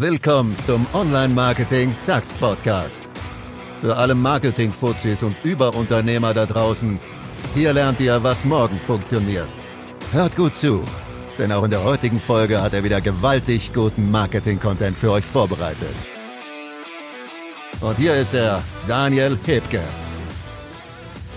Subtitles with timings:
[0.00, 3.02] Willkommen zum Online-Marketing Sucks Podcast.
[3.80, 6.98] Für alle Marketing-Fuzis und Überunternehmer da draußen,
[7.52, 9.50] hier lernt ihr, was morgen funktioniert.
[10.10, 10.86] Hört gut zu,
[11.36, 15.94] denn auch in der heutigen Folge hat er wieder gewaltig guten Marketing-Content für euch vorbereitet.
[17.82, 19.82] Und hier ist er, Daniel Hebke.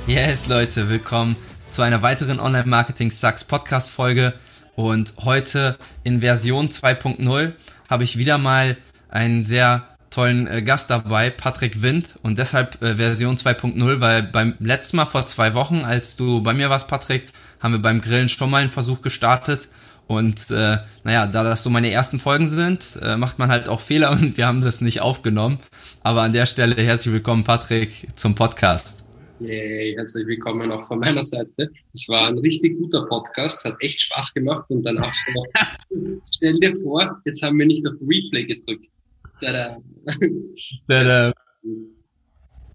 [0.07, 1.36] Yes, Leute, willkommen
[1.70, 4.36] zu einer weiteren Online-Marketing Sucks Podcast-Folge.
[4.75, 7.52] Und heute in Version 2.0
[7.94, 8.75] habe ich wieder mal
[9.07, 12.08] einen sehr tollen äh, Gast dabei, Patrick Wind.
[12.23, 16.53] Und deshalb äh, Version 2.0, weil beim letzten Mal vor zwei Wochen, als du bei
[16.53, 17.27] mir warst, Patrick,
[17.59, 19.67] haben wir beim Grillen schon mal einen Versuch gestartet.
[20.08, 23.80] Und äh, naja, da das so meine ersten Folgen sind, äh, macht man halt auch
[23.80, 25.59] Fehler und wir haben das nicht aufgenommen.
[26.02, 29.02] Aber an der Stelle herzlich willkommen, Patrick, zum Podcast.
[29.43, 31.70] Yay, herzlich willkommen auch von meiner Seite.
[31.93, 35.43] Es war ein richtig guter Podcast, hat echt Spaß gemacht und danach so,
[36.33, 38.88] stell dir vor, jetzt haben wir nicht auf Replay gedrückt.
[39.41, 39.79] Tada.
[40.88, 41.33] Tada.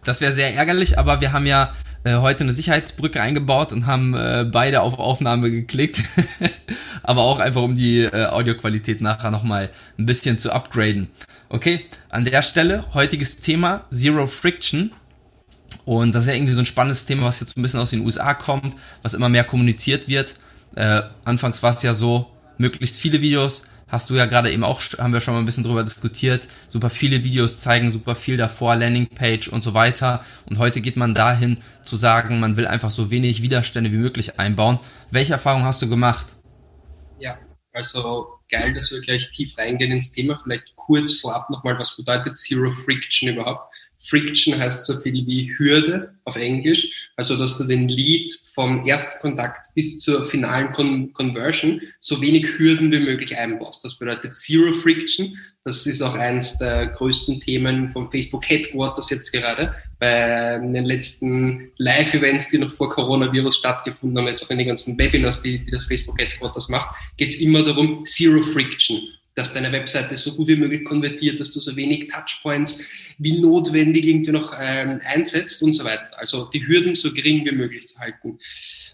[0.05, 4.13] Das wäre sehr ärgerlich, aber wir haben ja äh, heute eine Sicherheitsbrücke eingebaut und haben
[4.13, 6.03] äh, beide auf Aufnahme geklickt.
[7.03, 11.09] aber auch einfach, um die äh, Audioqualität nachher nochmal ein bisschen zu upgraden.
[11.49, 14.93] Okay, an der Stelle heutiges Thema Zero Friction.
[15.89, 18.05] Und das ist ja irgendwie so ein spannendes Thema, was jetzt ein bisschen aus den
[18.05, 20.35] USA kommt, was immer mehr kommuniziert wird.
[20.77, 22.27] Äh, anfangs war es ja so,
[22.59, 25.65] möglichst viele Videos, hast du ja gerade eben auch, haben wir schon mal ein bisschen
[25.65, 30.23] drüber diskutiert, super viele Videos zeigen super viel davor, Landingpage und so weiter.
[30.45, 34.39] Und heute geht man dahin zu sagen, man will einfach so wenig Widerstände wie möglich
[34.39, 34.81] einbauen.
[35.11, 36.27] Welche Erfahrung hast du gemacht?
[37.19, 37.39] Ja,
[37.73, 40.37] also geil, dass wir gleich tief reingehen ins Thema.
[40.37, 43.68] Vielleicht kurz vorab nochmal, was bedeutet Zero Friction überhaupt?
[44.01, 49.21] Friction heißt so viel wie Hürde auf Englisch, also dass du den Lead vom ersten
[49.21, 53.85] Kontakt bis zur finalen Con Conversion so wenig Hürden wie möglich einbaust.
[53.85, 55.37] Das bedeutet Zero Friction.
[55.65, 59.75] Das ist auch eines der größten Themen vom Facebook Headquarters jetzt gerade.
[59.99, 64.97] Bei den letzten Live-Events, die noch vor Coronavirus stattgefunden haben, jetzt auch in den ganzen
[64.97, 69.01] Webinars, die, die das Facebook Headquarters macht, geht es immer darum, Zero Friction
[69.39, 72.85] dass deine Webseite so gut wie möglich konvertiert, dass du so wenig Touchpoints
[73.19, 76.11] wie notwendig irgendwie noch ähm, einsetzt und so weiter.
[76.17, 78.41] Also die Hürden so gering wie möglich zu halten.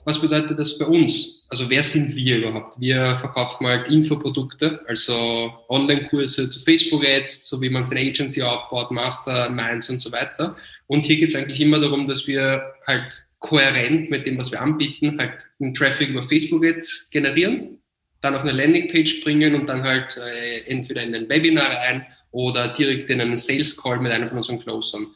[0.04, 1.46] Was bedeutet das bei uns?
[1.48, 2.78] Also wer sind wir überhaupt?
[2.78, 9.88] Wir verkaufen halt Infoprodukte, also Online-Kurse zu Facebook-Ads, so wie man seine Agency aufbaut, Masterminds
[9.88, 10.56] und so weiter.
[10.88, 14.60] Und hier geht es eigentlich immer darum, dass wir halt kohärent mit dem, was wir
[14.60, 17.78] anbieten, halt einen Traffic über Facebook-Ads generieren
[18.24, 22.68] dann auf eine Landingpage bringen und dann halt äh, entweder in ein Webinar rein oder
[22.74, 25.06] direkt in einen Sales Call mit einem von unseren Closern.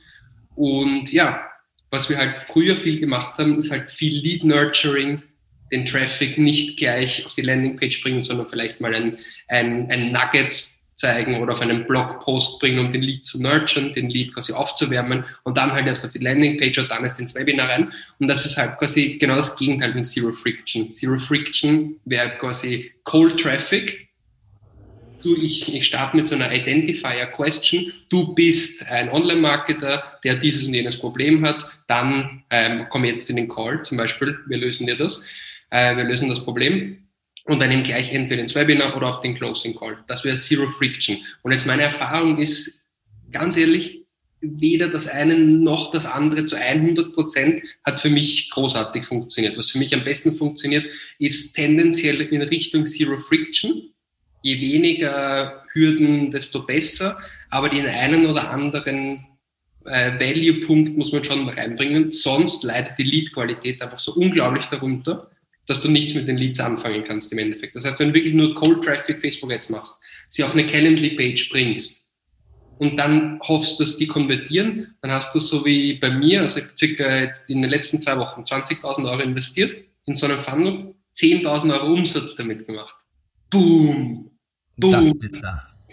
[0.54, 1.48] Und ja,
[1.90, 5.22] was wir halt früher viel gemacht haben, ist halt viel Lead Nurturing,
[5.72, 10.77] den Traffic nicht gleich auf die Landingpage bringen, sondern vielleicht mal ein, ein, ein Nugget
[10.98, 15.24] zeigen oder auf einen Blogpost bringen, um den Lead zu nurturen, den Lead quasi aufzuwärmen
[15.44, 17.92] und dann halt erst auf die Landingpage und dann erst ins Webinar rein.
[18.18, 20.90] Und das ist halt quasi genau das Gegenteil von Zero Friction.
[20.90, 24.08] Zero Friction wäre quasi Cold Traffic.
[25.22, 27.92] Du, ich, ich starte mit so einer Identifier Question.
[28.08, 31.64] Du bist ein Online-Marketer, der dieses und jenes Problem hat.
[31.86, 34.36] Dann ähm, komm jetzt in den Call zum Beispiel.
[34.48, 35.24] Wir lösen dir das.
[35.70, 37.07] Äh, wir lösen das Problem
[37.48, 40.04] und dann eben gleich entweder ins Webinar oder auf den Closing Call.
[40.06, 41.16] Das wäre Zero Friction.
[41.42, 42.90] Und jetzt meine Erfahrung ist,
[43.32, 44.04] ganz ehrlich,
[44.42, 49.56] weder das eine noch das andere zu 100 Prozent hat für mich großartig funktioniert.
[49.56, 50.88] Was für mich am besten funktioniert,
[51.18, 53.94] ist tendenziell in Richtung Zero Friction.
[54.42, 57.18] Je weniger Hürden, desto besser.
[57.48, 59.26] Aber den einen oder anderen
[59.86, 62.12] äh, Value-Punkt muss man schon reinbringen.
[62.12, 65.30] Sonst leidet die Lead-Qualität einfach so unglaublich darunter
[65.68, 67.76] dass du nichts mit den Leads anfangen kannst im Endeffekt.
[67.76, 69.98] Das heißt, wenn du wirklich nur Cold Traffic Facebook Ads machst,
[70.28, 72.08] sie auf eine Calendly Page bringst
[72.78, 77.20] und dann hoffst, dass die konvertieren, dann hast du so wie bei mir, also circa
[77.20, 79.76] jetzt in den letzten zwei Wochen 20.000 Euro investiert
[80.06, 82.96] in so einen Funnel, 10.000 Euro Umsatz damit gemacht.
[83.50, 84.30] Boom!
[84.78, 84.90] Boom!
[84.90, 85.42] Das bitte.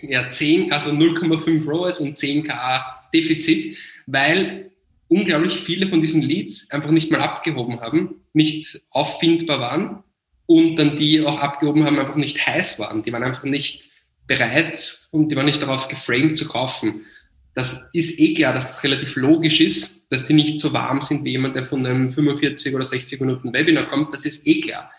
[0.04, 2.82] Ja, 10, also 0,5 ROAS und 10k
[3.14, 4.72] Defizit, weil
[5.10, 10.04] unglaublich viele von diesen Leads einfach nicht mal abgehoben haben, nicht auffindbar waren
[10.46, 13.04] und dann die auch abgehoben haben, einfach nicht heiß waren.
[13.04, 13.90] Die waren einfach nicht
[14.28, 17.06] bereit und die waren nicht darauf geframed zu kaufen.
[17.54, 21.24] Das ist eh klar, dass es relativ logisch ist, dass die nicht so warm sind
[21.24, 24.14] wie jemand, der von einem 45 oder 60 Minuten Webinar kommt.
[24.14, 24.92] Das ist eh klar.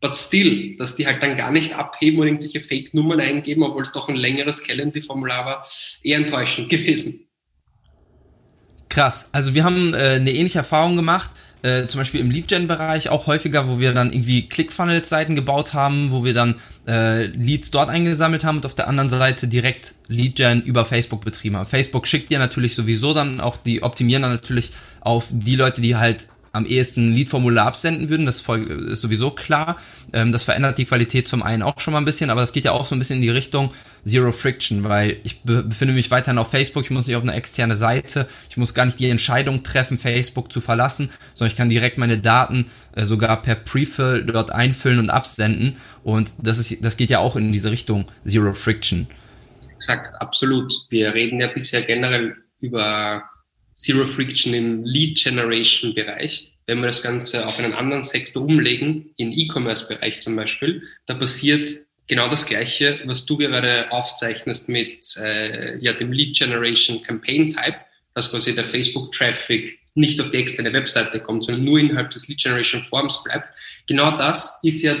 [0.00, 3.92] But still, dass die halt dann gar nicht abheben und irgendwelche Fake-Nummern eingeben, obwohl es
[3.92, 5.66] doch ein längeres Calendly-Formular war,
[6.02, 7.26] eher enttäuschend gewesen.
[8.88, 9.28] Krass.
[9.32, 11.30] Also wir haben äh, eine ähnliche Erfahrung gemacht.
[11.64, 16.22] Äh, zum Beispiel im Lead-Gen-Bereich auch häufiger, wo wir dann irgendwie ClickFunnels-Seiten gebaut haben, wo
[16.22, 16.56] wir dann
[16.86, 21.56] äh, Leads dort eingesammelt haben und auf der anderen Seite direkt Lead-Gen über Facebook betrieben
[21.56, 21.64] haben.
[21.64, 25.96] Facebook schickt dir natürlich sowieso dann auch, die optimieren dann natürlich auf die Leute, die
[25.96, 29.76] halt am ehesten ein Lead-Formular absenden würden, das ist sowieso klar.
[30.12, 32.64] Ähm, das verändert die Qualität zum einen auch schon mal ein bisschen, aber das geht
[32.64, 33.72] ja auch so ein bisschen in die Richtung
[34.06, 37.74] Zero Friction, weil ich befinde mich weiterhin auf Facebook, ich muss nicht auf eine externe
[37.74, 41.98] Seite, ich muss gar nicht die Entscheidung treffen, Facebook zu verlassen, sondern ich kann direkt
[41.98, 47.10] meine Daten äh, sogar per Prefill dort einfüllen und absenden und das ist, das geht
[47.10, 49.08] ja auch in diese Richtung Zero Friction.
[49.74, 50.72] Exakt, absolut.
[50.88, 53.24] Wir reden ja bisher generell über
[53.74, 56.52] Zero Friction im Lead Generation Bereich.
[56.66, 61.70] Wenn wir das Ganze auf einen anderen Sektor umlegen, in E-Commerce-Bereich zum Beispiel, da passiert
[62.06, 67.76] genau das Gleiche, was du gerade aufzeichnest mit äh, ja, dem Lead Generation Campaign Type,
[68.14, 72.42] dass quasi der Facebook-Traffic nicht auf die externe Webseite kommt, sondern nur innerhalb des Lead
[72.42, 73.48] Generation Forms bleibt.
[73.86, 74.96] Genau das ist ja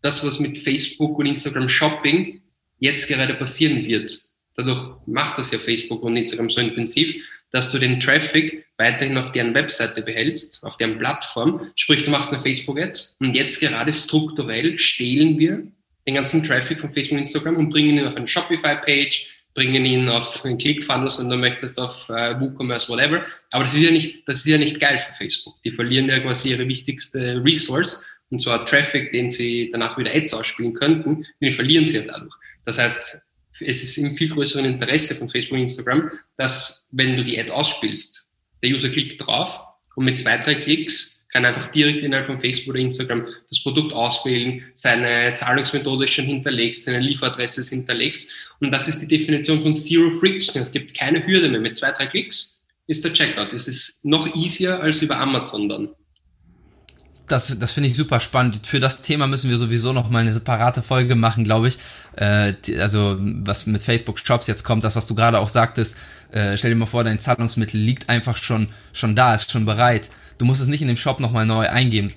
[0.00, 2.42] das, was mit Facebook und Instagram Shopping
[2.78, 4.12] jetzt gerade passieren wird.
[4.56, 7.16] Dadurch macht das ja Facebook und Instagram so intensiv,
[7.52, 11.70] dass du den Traffic weiterhin auf deren Webseite behältst, auf deren Plattform.
[11.76, 15.62] Sprich, du machst eine Facebook-Ad und jetzt gerade strukturell stehlen wir
[16.06, 20.08] den ganzen Traffic von Facebook und Instagram und bringen ihn auf eine Shopify-Page, bringen ihn
[20.08, 23.24] auf einen Clickfunnels und du möchtest auf äh, WooCommerce, whatever.
[23.50, 25.62] Aber das ist ja nicht, das ist ja nicht geil für Facebook.
[25.62, 30.32] Die verlieren ja quasi ihre wichtigste Resource, und zwar Traffic, den sie danach wieder Ads
[30.32, 32.34] ausspielen könnten, den verlieren sie ja dadurch.
[32.64, 33.22] Das heißt,
[33.66, 37.50] es ist im viel größeren Interesse von Facebook und Instagram, dass wenn du die Ad
[37.50, 38.28] ausspielst,
[38.62, 39.62] der User klickt drauf
[39.96, 43.92] und mit zwei, drei Klicks kann einfach direkt innerhalb von Facebook oder Instagram das Produkt
[43.94, 48.28] auswählen, seine Zahlungsmethode ist schon hinterlegt, seine Lieferadresse ist hinterlegt.
[48.60, 50.60] Und das ist die Definition von Zero Friction.
[50.60, 51.60] Es gibt keine Hürde mehr.
[51.60, 53.54] Mit zwei, drei Klicks ist der Checkout.
[53.54, 55.88] Es ist noch easier als über Amazon dann
[57.26, 58.66] das, das finde ich super spannend.
[58.66, 61.78] Für das Thema müssen wir sowieso noch mal eine separate Folge machen, glaube ich.
[62.16, 65.96] Äh, also was mit Facebook Shops jetzt kommt, das was du gerade auch sagtest.
[66.32, 70.10] Äh, stell dir mal vor, dein Zahlungsmittel liegt einfach schon schon da, ist schon bereit.
[70.38, 72.12] Du musst es nicht in dem Shop noch mal neu eingeben.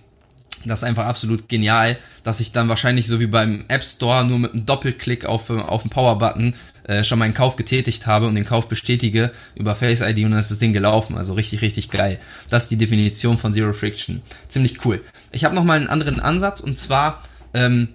[0.66, 4.40] Das ist einfach absolut genial, dass ich dann wahrscheinlich so wie beim App Store nur
[4.40, 6.56] mit einem Doppelklick auf, auf den Power-Button
[6.88, 10.40] äh, schon meinen Kauf getätigt habe und den Kauf bestätige über Face ID und dann
[10.40, 11.18] ist das Ding gelaufen.
[11.18, 12.20] Also richtig, richtig geil.
[12.50, 14.22] Das ist die Definition von Zero Friction.
[14.48, 15.02] Ziemlich cool.
[15.32, 17.24] Ich habe noch mal einen anderen Ansatz und zwar
[17.54, 17.90] ähm,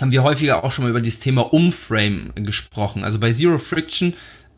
[0.00, 3.04] haben wir häufiger auch schon mal über dieses Thema Umframe gesprochen.
[3.04, 4.14] Also bei Zero Friction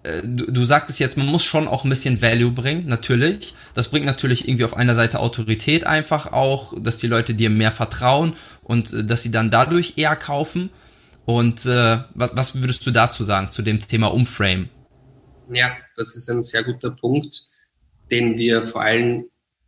[0.07, 3.55] äh, du, du sagtest jetzt, man muss schon auch ein bisschen Value bringen, natürlich.
[3.75, 7.73] Das bringt natürlich irgendwie auf einer Seite Autorität einfach auch, dass die Leute dir mehr
[7.73, 10.71] vertrauen und äh, dass sie dann dadurch eher kaufen.
[11.27, 14.69] Und äh, was, was würdest du dazu sagen, zu dem Thema Umframe?
[15.53, 17.43] Ja, das ist ein sehr guter Punkt,
[18.11, 19.25] den wir vor allem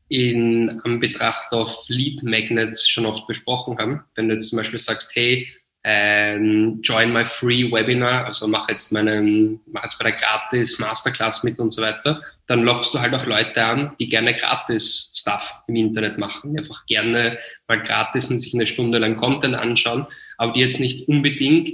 [0.08, 4.04] in Anbetracht auf Lead Magnets schon oft besprochen haben.
[4.14, 5.48] Wenn du jetzt zum Beispiel sagst, hey,
[5.84, 11.44] ähm, join my free Webinar, also mach jetzt meinen, mach jetzt bei der gratis Masterclass
[11.44, 15.62] mit und so weiter, dann lockst du halt auch Leute an, die gerne gratis Stuff
[15.66, 20.06] im Internet machen, die einfach gerne mal gratis und sich eine Stunde lang Content anschauen,
[20.38, 21.70] aber die jetzt nicht unbedingt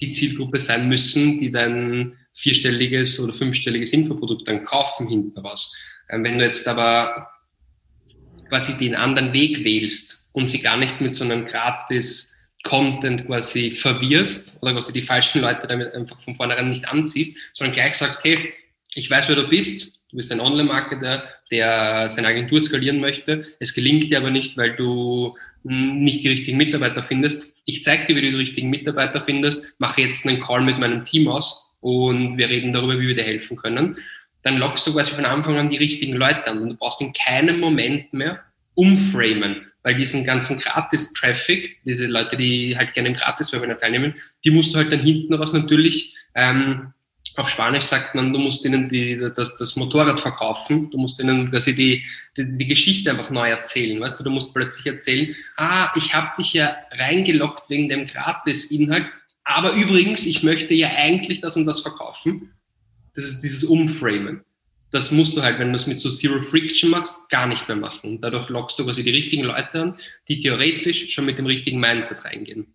[0.00, 5.74] die Zielgruppe sein müssen, die dein vierstelliges oder fünfstelliges Infoprodukt dann kaufen hinten raus.
[6.08, 7.28] Ähm, wenn du jetzt aber
[8.48, 13.72] quasi den anderen Weg wählst und sie gar nicht mit so einem gratis Content quasi
[13.72, 18.22] verwirrst oder quasi die falschen Leute damit einfach von vornherein nicht anziehst, sondern gleich sagst,
[18.24, 18.52] hey,
[18.94, 23.74] ich weiß, wer du bist, du bist ein Online-Marketer, der seine Agentur skalieren möchte, es
[23.74, 27.54] gelingt dir aber nicht, weil du nicht die richtigen Mitarbeiter findest.
[27.64, 31.04] Ich zeige dir, wie du die richtigen Mitarbeiter findest, mache jetzt einen Call mit meinem
[31.04, 33.96] Team aus und wir reden darüber, wie wir dir helfen können.
[34.42, 37.12] Dann lockst du quasi von Anfang an die richtigen Leute an und du brauchst in
[37.12, 38.40] keinem Moment mehr
[38.74, 44.14] umframen weil diesen ganzen Gratis-Traffic, diese Leute, die halt gerne im Gratis-Webinar teilnehmen,
[44.44, 46.92] die musst du halt dann hinten raus natürlich, ähm,
[47.36, 51.50] auf Spanisch sagt man, du musst ihnen die, das, das Motorrad verkaufen, du musst ihnen
[51.50, 52.04] quasi die,
[52.36, 56.30] die, die Geschichte einfach neu erzählen, weißt du, du musst plötzlich erzählen, ah, ich habe
[56.38, 59.06] dich ja reingeloggt wegen dem Gratis-Inhalt,
[59.44, 62.52] aber übrigens, ich möchte ja eigentlich das und das verkaufen.
[63.14, 64.44] Das ist dieses Umframen
[64.92, 67.76] das musst du halt, wenn du es mit so Zero Friction machst, gar nicht mehr
[67.76, 68.20] machen.
[68.20, 69.98] Dadurch lockst du quasi die richtigen Leute an,
[70.28, 72.74] die theoretisch schon mit dem richtigen Mindset reingehen.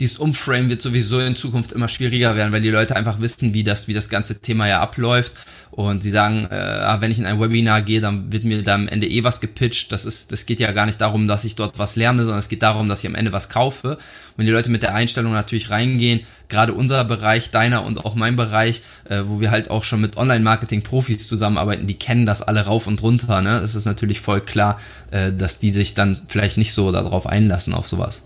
[0.00, 3.64] Dieses Umframe wird sowieso in Zukunft immer schwieriger werden, weil die Leute einfach wissen, wie
[3.64, 5.32] das, wie das ganze Thema ja abläuft.
[5.70, 8.74] Und sie sagen, äh, ah, wenn ich in ein Webinar gehe, dann wird mir da
[8.74, 9.92] am Ende eh was gepitcht.
[9.92, 12.48] Das ist, das geht ja gar nicht darum, dass ich dort was lerne, sondern es
[12.48, 13.98] geht darum, dass ich am Ende was kaufe.
[14.36, 18.36] Wenn die Leute mit der Einstellung natürlich reingehen, gerade unser Bereich, deiner und auch mein
[18.36, 22.86] Bereich, äh, wo wir halt auch schon mit Online-Marketing-Profis zusammenarbeiten, die kennen das alle rauf
[22.86, 23.40] und runter.
[23.42, 23.58] Ne?
[23.58, 24.80] Es ist natürlich voll klar,
[25.10, 28.24] äh, dass die sich dann vielleicht nicht so darauf einlassen, auf sowas.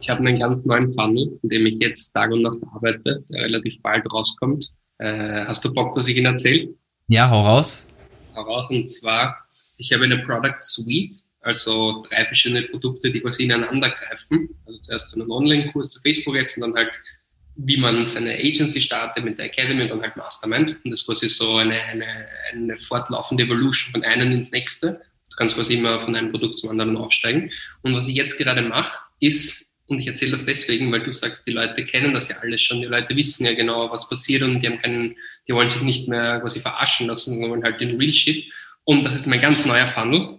[0.00, 3.42] Ich habe einen ganz neuen Funnel, in dem ich jetzt Tag und Nacht arbeite, der
[3.44, 4.72] relativ bald rauskommt.
[4.98, 6.74] Äh, hast du Bock, dass ich ihn erzähle?
[7.08, 7.86] Ja, hau raus.
[8.34, 8.70] Hau raus.
[8.70, 9.36] Und zwar,
[9.76, 14.48] ich habe eine Product Suite, also drei verschiedene Produkte, die quasi ineinander greifen.
[14.66, 16.92] Also zuerst einen Online-Kurs zu Facebook jetzt und dann halt,
[17.56, 20.76] wie man seine Agency startet mit der Academy und dann halt Mastermind.
[20.82, 25.02] Und das ist quasi so eine, eine, eine fortlaufende Evolution von einem ins nächste.
[25.28, 27.50] Du kannst quasi immer von einem Produkt zum anderen aufsteigen.
[27.82, 31.46] Und was ich jetzt gerade mache, ist und ich erzähle das deswegen, weil du sagst,
[31.48, 32.80] die Leute kennen das ja alles schon.
[32.80, 35.16] Die Leute wissen ja genau, was passiert und die haben keinen,
[35.48, 38.52] die wollen sich nicht mehr quasi verarschen lassen, sondern wollen halt den Real Shit.
[38.84, 40.38] Und das ist mein ganz neuer Funnel.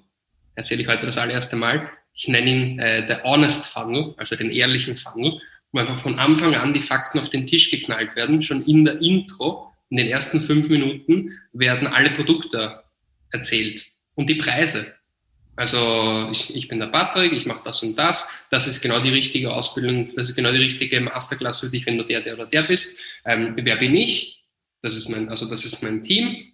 [0.56, 1.90] Erzähle ich heute das allererste Mal.
[2.14, 5.42] Ich nenne ihn äh, der Honest Funnel, also den ehrlichen Funnel,
[5.74, 8.42] wo einfach von Anfang an die Fakten auf den Tisch geknallt werden.
[8.44, 12.84] Schon in der Intro, in den ersten fünf Minuten, werden alle Produkte
[13.32, 14.96] erzählt und die Preise.
[15.56, 18.30] Also ich, ich bin der Patrick, ich mache das und das.
[18.50, 21.98] Das ist genau die richtige Ausbildung, das ist genau die richtige Masterclass für dich, wenn
[21.98, 22.98] du der, der oder der bist.
[23.26, 24.46] Ähm, wer bin ich?
[24.82, 26.54] Das ist mein, also das ist mein Team.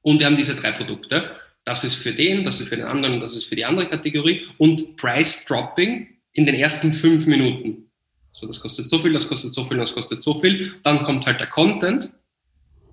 [0.00, 1.32] Und wir haben diese drei Produkte.
[1.64, 4.46] Das ist für den, das ist für den anderen, das ist für die andere Kategorie.
[4.56, 7.90] Und Price Dropping in den ersten fünf Minuten.
[8.30, 10.74] So, das kostet so viel, das kostet so viel, das kostet so viel.
[10.82, 12.12] Dann kommt halt der Content.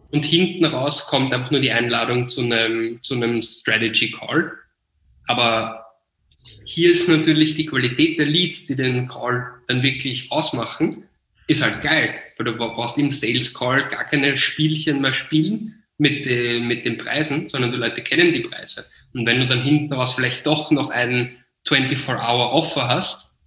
[0.09, 4.51] Und hinten raus kommt einfach nur die Einladung zu einem, zu einem Strategy Call
[5.27, 5.83] aber
[6.65, 11.03] hier ist natürlich die Qualität der Leads, die den Call dann wirklich ausmachen,
[11.47, 16.25] ist halt geil, weil du brauchst im Sales Call gar keine Spielchen mehr spielen mit,
[16.25, 18.85] äh, mit den Preisen, sondern die Leute kennen die Preise.
[19.13, 21.37] Und wenn du dann hinten raus vielleicht doch noch einen
[21.67, 23.37] 24-Hour-Offer hast,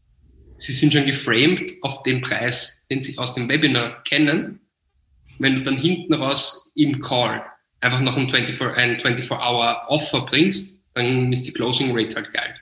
[0.58, 4.60] sie sind schon geframed auf den Preis, den sie aus dem Webinar kennen.
[5.38, 7.44] Wenn du dann hinten raus im Call
[7.80, 12.54] einfach noch ein 24-Hour-Offer bringst, dann ist die Closing Rate halt geil.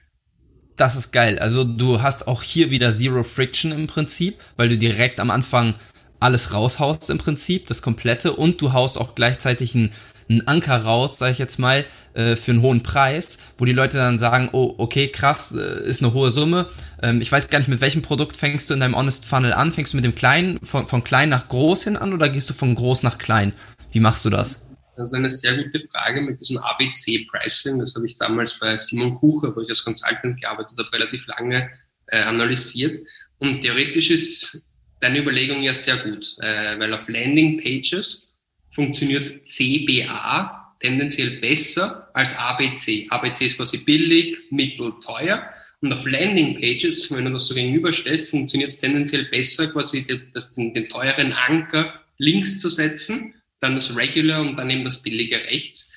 [0.77, 1.39] Das ist geil.
[1.39, 5.75] Also du hast auch hier wieder Zero Friction im Prinzip, weil du direkt am Anfang
[6.19, 9.91] alles raushaust im Prinzip, das komplette, und du haust auch gleichzeitig einen,
[10.29, 13.99] einen Anker raus, sage ich jetzt mal, äh, für einen hohen Preis, wo die Leute
[13.99, 16.67] dann sagen, oh, okay, krass, äh, ist eine hohe Summe.
[17.03, 19.71] Ähm, ich weiß gar nicht, mit welchem Produkt fängst du in deinem Honest Funnel an?
[19.71, 22.55] Fängst du mit dem kleinen, von, von klein nach groß hin an oder gehst du
[22.55, 23.53] von groß nach klein?
[23.93, 24.63] Wie machst du das?
[24.97, 27.81] Das ist eine sehr gute Frage mit diesem ABC-Pricing.
[27.81, 31.71] Das habe ich damals bei Simon Kucher, wo ich als Consultant gearbeitet habe, relativ lange
[32.07, 33.05] äh, analysiert.
[33.39, 34.71] Und theoretisch ist
[35.01, 43.07] deine Überlegung ja sehr gut, äh, weil auf Landing-Pages funktioniert CBA tendenziell besser als ABC.
[43.11, 45.51] ABC ist quasi billig, mittel, teuer.
[45.81, 50.73] Und auf Landing-Pages, wenn du das so gegenüberstellst, funktioniert es tendenziell besser, quasi das, den,
[50.73, 55.93] den teuren Anker links zu setzen dann das Regular und dann eben das billige rechts.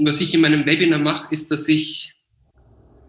[0.00, 2.14] Was ich in meinem Webinar mache, ist, dass ich,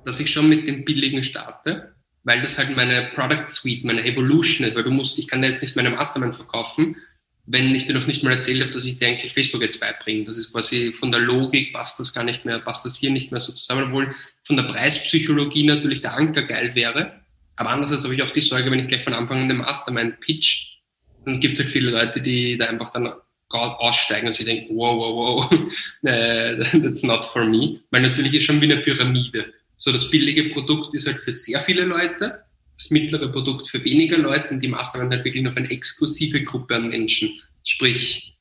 [0.06, 4.68] dass ich schon mit dem billigen starte, weil das halt meine Product Suite, meine Evolution
[4.68, 6.98] ist, weil du musst, ich kann jetzt nicht meine Mastermind verkaufen,
[7.46, 10.26] wenn ich dir noch nicht mal erzählt habe, dass ich dir eigentlich Facebook jetzt beibringe.
[10.26, 13.32] Das ist quasi von der Logik passt das gar nicht mehr, passt das hier nicht
[13.32, 17.22] mehr so zusammen, obwohl von der Preispsychologie natürlich der Anker geil wäre.
[17.56, 20.20] Aber andererseits habe ich auch die Sorge, wenn ich gleich von Anfang an den Mastermind
[20.20, 20.80] pitch,
[21.26, 23.14] dann gibt es halt viele Leute, die da einfach dann
[23.50, 25.60] aussteigen und sie denken, wow, wow, wow,
[26.84, 27.80] that's not for me.
[27.92, 29.54] Weil natürlich ist schon wie eine Pyramide.
[29.76, 32.44] So das billige Produkt ist halt für sehr viele Leute,
[32.78, 36.44] das mittlere Produkt für weniger Leute und die Mastermind halt wirklich nur für eine exklusive
[36.44, 37.40] Gruppe an Menschen.
[37.64, 38.38] Sprich,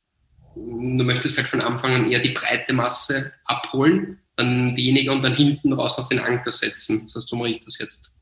[0.54, 5.34] du möchtest halt von Anfang an eher die breite Masse abholen, dann weniger und dann
[5.34, 7.08] hinten raus noch den Anker setzen.
[7.08, 8.12] So mache ich das jetzt.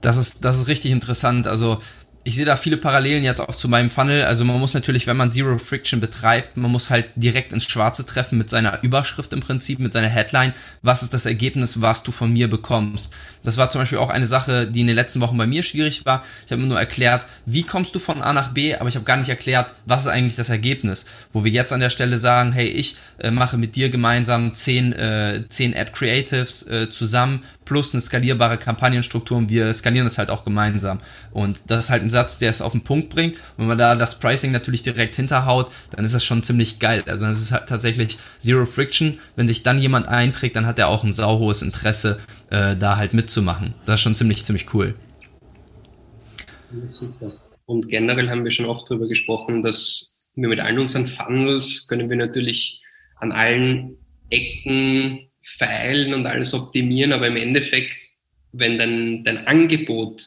[0.00, 1.46] Das ist, das ist richtig interessant.
[1.46, 1.80] Also
[2.24, 4.24] ich sehe da viele Parallelen jetzt auch zu meinem Funnel.
[4.24, 8.06] Also man muss natürlich, wenn man Zero Friction betreibt, man muss halt direkt ins Schwarze
[8.06, 10.52] treffen mit seiner Überschrift im Prinzip, mit seiner Headline.
[10.82, 13.14] Was ist das Ergebnis, was du von mir bekommst?
[13.42, 16.06] Das war zum Beispiel auch eine Sache, die in den letzten Wochen bei mir schwierig
[16.06, 16.24] war.
[16.46, 19.16] Ich habe nur erklärt, wie kommst du von A nach B, aber ich habe gar
[19.16, 21.06] nicht erklärt, was ist eigentlich das Ergebnis.
[21.32, 24.92] Wo wir jetzt an der Stelle sagen, hey, ich äh, mache mit dir gemeinsam zehn,
[24.92, 30.28] äh, zehn Ad Creatives äh, zusammen plus eine skalierbare Kampagnenstruktur und wir skalieren das halt
[30.28, 31.00] auch gemeinsam.
[31.30, 33.38] Und das ist halt ein Satz, der es auf den Punkt bringt.
[33.56, 37.02] Wenn man da das Pricing natürlich direkt hinterhaut, dann ist das schon ziemlich geil.
[37.06, 39.18] Also das ist halt tatsächlich Zero Friction.
[39.36, 43.14] Wenn sich dann jemand einträgt, dann hat er auch ein sauhohes Interesse, äh, da halt
[43.14, 43.72] mitzumachen.
[43.86, 44.94] Das ist schon ziemlich, ziemlich cool.
[46.90, 47.32] Super.
[47.64, 52.10] Und generell haben wir schon oft darüber gesprochen, dass wir mit allen unseren Funnels können
[52.10, 52.82] wir natürlich
[53.16, 53.96] an allen
[54.28, 58.08] Ecken feilen und alles optimieren, aber im Endeffekt,
[58.52, 60.26] wenn dein, dein Angebot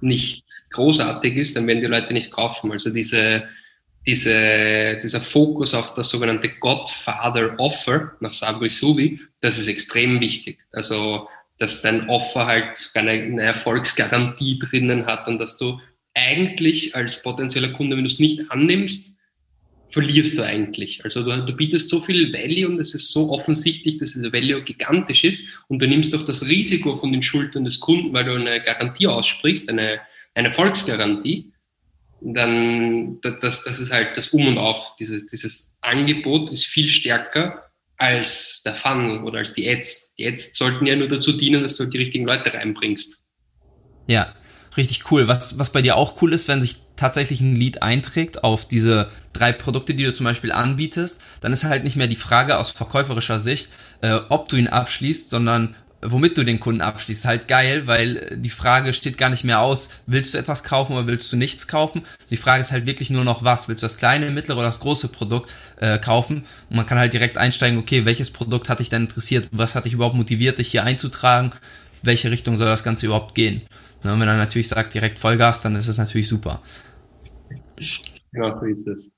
[0.00, 2.70] nicht großartig ist, dann werden die Leute nicht kaufen.
[2.72, 3.44] Also diese,
[4.06, 10.58] diese, dieser Fokus auf das sogenannte Godfather Offer nach Sabri Subi, das ist extrem wichtig.
[10.72, 15.80] Also dass dein Offer halt eine, eine Erfolgsgarantie drinnen hat und dass du
[16.14, 19.16] eigentlich als potenzieller Kunde, wenn du es nicht annimmst,
[19.90, 21.02] verlierst du eigentlich.
[21.04, 24.62] Also du, du, bietest so viel Value und es ist so offensichtlich, dass dieser Value
[24.62, 28.34] gigantisch ist und du nimmst doch das Risiko von den Schultern des Kunden, weil du
[28.34, 30.00] eine Garantie aussprichst, eine,
[30.34, 31.52] eine Volksgarantie,
[32.20, 34.96] dann das, das ist halt das Um und Auf.
[34.98, 37.64] Dieses, dieses Angebot ist viel stärker
[37.96, 40.14] als der Funnel oder als die Ads.
[40.16, 43.26] Die Ads sollten ja nur dazu dienen, dass du die richtigen Leute reinbringst.
[44.06, 44.34] Ja,
[44.76, 45.28] richtig cool.
[45.28, 49.10] Was, was bei dir auch cool ist, wenn sich tatsächlich ein Lead einträgt auf diese
[49.32, 52.70] drei Produkte, die du zum Beispiel anbietest, dann ist halt nicht mehr die Frage aus
[52.70, 53.68] verkäuferischer Sicht,
[54.02, 57.24] äh, ob du ihn abschließt, sondern womit du den Kunden abschließt.
[57.24, 61.06] Halt geil, weil die Frage steht gar nicht mehr aus, willst du etwas kaufen oder
[61.06, 62.02] willst du nichts kaufen?
[62.30, 63.68] Die Frage ist halt wirklich nur noch was.
[63.68, 65.50] Willst du das kleine, mittlere oder das große Produkt
[65.80, 66.44] äh, kaufen?
[66.70, 69.48] Und man kann halt direkt einsteigen, okay, welches Produkt hat dich denn interessiert?
[69.50, 71.52] Was hat dich überhaupt motiviert, dich hier einzutragen?
[72.02, 73.62] Welche Richtung soll das Ganze überhaupt gehen?
[74.02, 76.62] Und wenn man natürlich sagt, direkt Vollgas, dann ist es natürlich super.
[78.32, 79.10] Genau so ist es.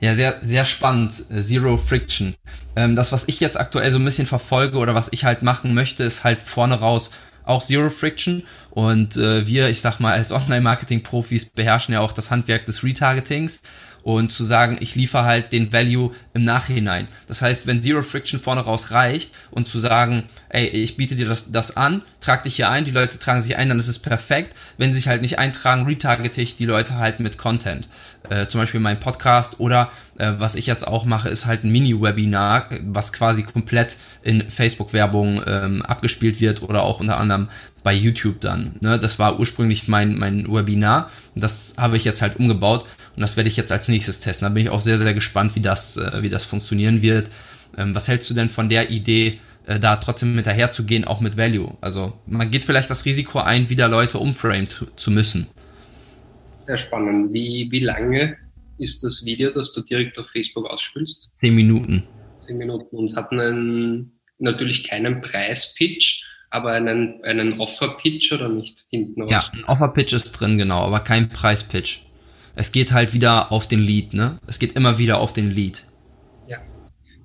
[0.00, 1.12] Ja, sehr, sehr spannend.
[1.40, 2.34] Zero Friction.
[2.74, 5.72] Ähm, das, was ich jetzt aktuell so ein bisschen verfolge oder was ich halt machen
[5.72, 7.12] möchte, ist halt vorne raus
[7.44, 8.42] auch Zero Friction.
[8.70, 13.62] Und äh, wir, ich sag mal, als Online-Marketing-Profis beherrschen ja auch das Handwerk des Retargetings
[14.06, 17.08] und zu sagen, ich liefere halt den Value im Nachhinein.
[17.26, 21.26] Das heißt, wenn Zero Friction vorne raus reicht und zu sagen, ey, ich biete dir
[21.26, 23.98] das, das an, trag dich hier ein, die Leute tragen sich ein, dann ist es
[23.98, 24.54] perfekt.
[24.78, 27.88] Wenn sie sich halt nicht eintragen, retargete ich die Leute halt mit Content.
[28.30, 31.70] Äh, zum Beispiel mein Podcast oder äh, was ich jetzt auch mache, ist halt ein
[31.70, 37.48] Mini-Webinar, was quasi komplett in Facebook-Werbung ähm, abgespielt wird oder auch unter anderem
[37.82, 38.76] bei YouTube dann.
[38.80, 38.98] Ne?
[38.98, 41.10] Das war ursprünglich mein, mein Webinar.
[41.34, 44.46] Das habe ich jetzt halt umgebaut und das werde ich jetzt als nächstes testen.
[44.46, 47.30] Da bin ich auch sehr, sehr gespannt, wie das, äh, wie das funktionieren wird.
[47.76, 51.20] Ähm, was hältst du denn von der Idee, äh, da trotzdem hinterher zu gehen, auch
[51.20, 51.76] mit Value?
[51.80, 55.46] Also man geht vielleicht das Risiko ein, wieder Leute umframen zu müssen.
[56.58, 57.32] Sehr spannend.
[57.32, 58.36] Wie, wie lange
[58.78, 61.30] ist das Video, das du direkt auf Facebook ausspielst?
[61.34, 62.04] Zehn Minuten.
[62.40, 69.22] Zehn Minuten und hat einen, natürlich keinen Preispitch, aber einen, einen Offer-Pitch oder nicht hinten
[69.22, 69.30] raus?
[69.30, 72.00] Ja, ein Offer-Pitch ist drin, genau, aber kein Preis-Pitch.
[72.54, 74.38] Es geht halt wieder auf den Lead, ne?
[74.46, 75.84] Es geht immer wieder auf den Lead.
[76.48, 76.58] Ja,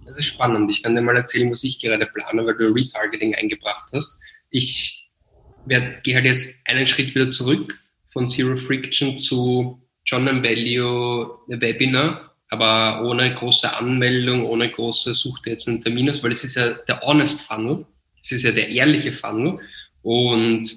[0.05, 0.69] das ist spannend.
[0.71, 4.19] Ich kann dir mal erzählen, was ich gerade plane, weil du Retargeting eingebracht hast.
[4.49, 5.09] Ich
[5.67, 7.79] gehe halt jetzt einen Schritt wieder zurück
[8.11, 15.39] von Zero Friction zu John and Value Webinar, aber ohne große Anmeldung, ohne große Such
[15.39, 17.85] dir jetzt einen Termin aus, weil es ist ja der Honest Funnel.
[18.21, 19.59] Es ist ja der ehrliche Funnel.
[20.01, 20.69] Und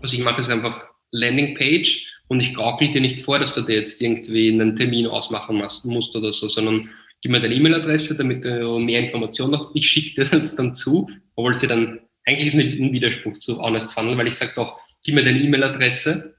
[0.00, 3.76] was ich mache, ist einfach Landingpage und ich gaukel dir nicht vor, dass du dir
[3.76, 6.88] jetzt irgendwie einen Termin ausmachen musst oder so, sondern
[7.20, 9.68] gib mir deine E-Mail-Adresse, damit du mehr Informationen hast.
[9.74, 13.60] Ich schicke dir das dann zu, obwohl sie dann, eigentlich ist nicht ein Widerspruch zu
[13.60, 16.31] Honest Funnel, weil ich sage doch, gib mir deine E-Mail-Adresse,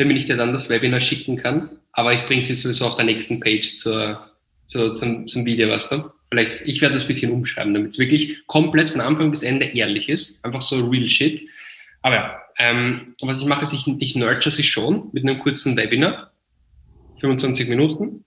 [0.00, 1.70] damit ich dir dann das Webinar schicken kann.
[1.92, 4.30] Aber ich bringe sie sowieso auf der nächsten Page zur,
[4.64, 6.10] zur, zum, zum Video, weißt du?
[6.30, 9.66] Vielleicht, ich werde das ein bisschen umschreiben, damit es wirklich komplett von Anfang bis Ende
[9.66, 10.44] ehrlich ist.
[10.44, 11.42] Einfach so real shit.
[12.02, 15.76] Aber ja, ähm, was ich mache, ist, ich, ich nurture sie schon mit einem kurzen
[15.76, 16.30] Webinar.
[17.20, 18.24] 25 Minuten.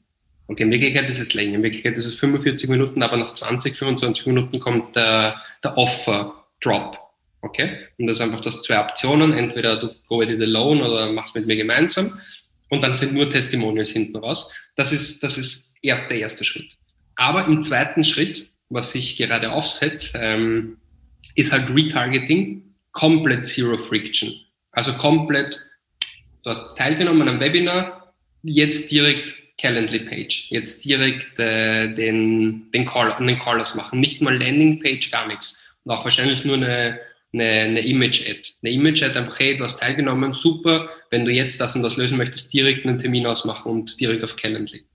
[0.47, 1.55] Okay, in Wirklichkeit ist es länger.
[1.55, 7.02] In Wirklichkeit ist es 45 Minuten, aber nach 20, 25 Minuten kommt der, der Offer-Drop.
[7.43, 7.87] Okay?
[7.97, 9.33] Und das ist einfach das zwei Optionen.
[9.33, 12.19] Entweder du go it alone oder machst mit mir gemeinsam.
[12.69, 14.55] Und dann sind nur Testimonials hinten raus.
[14.75, 16.77] Das ist, das ist erst der erste Schritt.
[17.15, 20.77] Aber im zweiten Schritt, was ich gerade aufsetze, ähm,
[21.35, 24.33] ist halt Retargeting komplett Zero Friction.
[24.71, 25.59] Also komplett,
[26.43, 33.15] du hast teilgenommen am Webinar, jetzt direkt Calendly Page, jetzt direkt äh, den, den, Call,
[33.19, 35.75] den Call ausmachen, nicht mal Landing Page, gar nichts.
[35.83, 36.99] Und auch wahrscheinlich nur eine,
[37.33, 38.41] eine, eine Image-Ad.
[38.61, 42.17] Eine Image-Ad einfach, hey, du hast teilgenommen, super, wenn du jetzt das und das lösen
[42.17, 44.85] möchtest, direkt einen Termin ausmachen und direkt auf Calendly.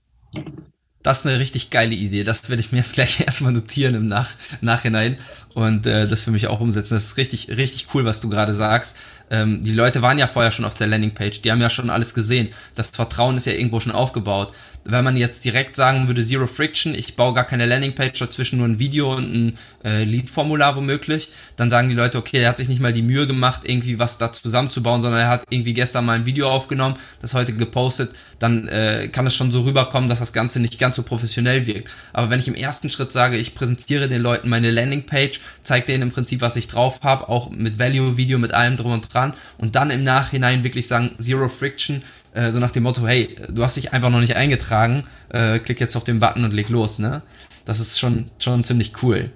[1.01, 2.25] Das ist eine richtig geile Idee.
[2.25, 5.17] Das werde ich mir jetzt gleich erstmal notieren im Nach Nachhinein
[5.53, 6.95] und äh, das für mich auch umsetzen.
[6.95, 8.97] Das ist richtig, richtig cool, was du gerade sagst.
[9.31, 12.13] Ähm, die Leute waren ja vorher schon auf der Landingpage, die haben ja schon alles
[12.13, 12.49] gesehen.
[12.75, 14.53] Das Vertrauen ist ja irgendwo schon aufgebaut
[14.85, 18.67] wenn man jetzt direkt sagen würde, Zero Friction, ich baue gar keine Landingpage, dazwischen nur
[18.67, 22.69] ein Video und ein äh, Lead-Formular womöglich, dann sagen die Leute, okay, er hat sich
[22.69, 26.13] nicht mal die Mühe gemacht, irgendwie was da zusammenzubauen, sondern er hat irgendwie gestern mal
[26.13, 30.33] ein Video aufgenommen, das heute gepostet, dann äh, kann es schon so rüberkommen, dass das
[30.33, 31.89] Ganze nicht ganz so professionell wirkt.
[32.13, 36.03] Aber wenn ich im ersten Schritt sage, ich präsentiere den Leuten meine Landingpage, zeige denen
[36.03, 39.75] im Prinzip, was ich drauf habe, auch mit Value-Video, mit allem drum und dran und
[39.75, 42.01] dann im Nachhinein wirklich sagen, Zero Friction,
[42.39, 45.79] äh, so nach dem Motto, hey, du hast dich einfach noch nicht eingetragen, äh, klick
[45.79, 47.21] jetzt auf den Button und leg los, ne?
[47.65, 49.31] Das ist schon, schon ziemlich cool.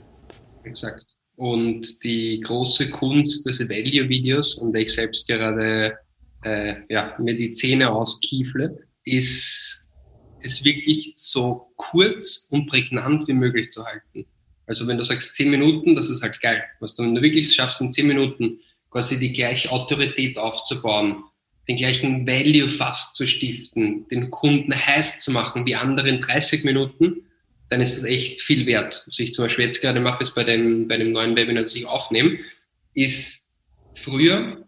[0.63, 1.05] Exakt.
[1.35, 5.97] Und die große Kunst des Value-Videos, an der ich selbst gerade
[6.43, 9.89] äh, ja, mir die Zähne auskiefle, ist
[10.41, 14.25] es wirklich so kurz und prägnant wie möglich zu halten.
[14.65, 16.63] Also wenn du sagst zehn Minuten, das ist halt geil.
[16.79, 21.23] Was du, wenn du wirklich schaffst, in zehn Minuten quasi die gleiche Autorität aufzubauen,
[21.67, 26.63] den gleichen Value fast zu stiften, den Kunden heiß zu machen wie andere in 30
[26.65, 27.23] Minuten,
[27.69, 29.03] dann ist das echt viel wert.
[29.07, 31.75] Was ich zum Beispiel jetzt gerade mache, ist bei dem, bei dem neuen Webinar, das
[31.75, 32.37] ich aufnehme,
[32.93, 33.49] ist
[33.95, 34.67] früher,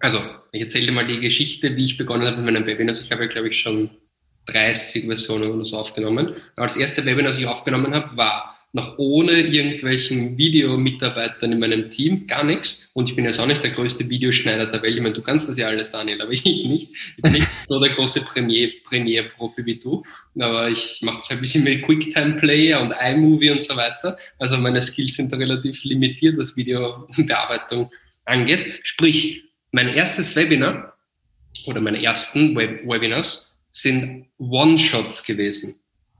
[0.00, 0.20] also
[0.52, 2.94] ich erzähle dir mal die Geschichte, wie ich begonnen habe mit meinem Webinar.
[2.94, 3.90] Also ich habe ja, glaube ich, schon
[4.46, 6.34] 30 Versionen oder so aufgenommen.
[6.56, 11.90] Aber das erste Webinar, das ich aufgenommen habe, war noch ohne irgendwelchen Videomitarbeitern in meinem
[11.90, 12.90] Team, gar nichts.
[12.92, 14.96] Und ich bin jetzt auch nicht der größte Videoschneider der Welt.
[14.96, 16.90] Ich meine, du kannst das ja alles, Daniel, aber ich nicht.
[17.16, 20.04] Ich bin nicht so der große Premiere-Profi wie du.
[20.38, 24.18] Aber ich mache das ein bisschen mit QuickTime-Player und iMovie und so weiter.
[24.38, 27.90] Also meine Skills sind da relativ limitiert, was Videobearbeitung
[28.26, 28.80] angeht.
[28.82, 30.98] Sprich, mein erstes Webinar
[31.64, 35.76] oder meine ersten Web Webinars sind One-Shots gewesen.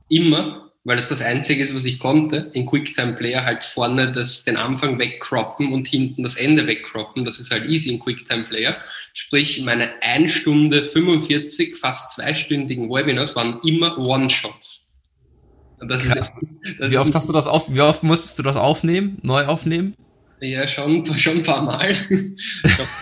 [0.09, 4.45] Immer weil es das Einzige ist, was ich konnte, in QuickTime Player halt vorne das,
[4.45, 7.25] den Anfang wegcroppen und hinten das Ende wegcroppen.
[7.25, 8.77] Das ist halt easy in QuickTime Player.
[9.13, 14.97] Sprich, meine 1 Stunde 45, fast zweistündigen Webinars waren immer One-Shots.
[15.81, 16.17] Ist,
[16.79, 19.97] wie oft hast du das auf, wie oft musstest du das aufnehmen, neu aufnehmen?
[20.41, 21.89] Ja, schon, schon ein paar Mal.
[22.11, 22.37] ein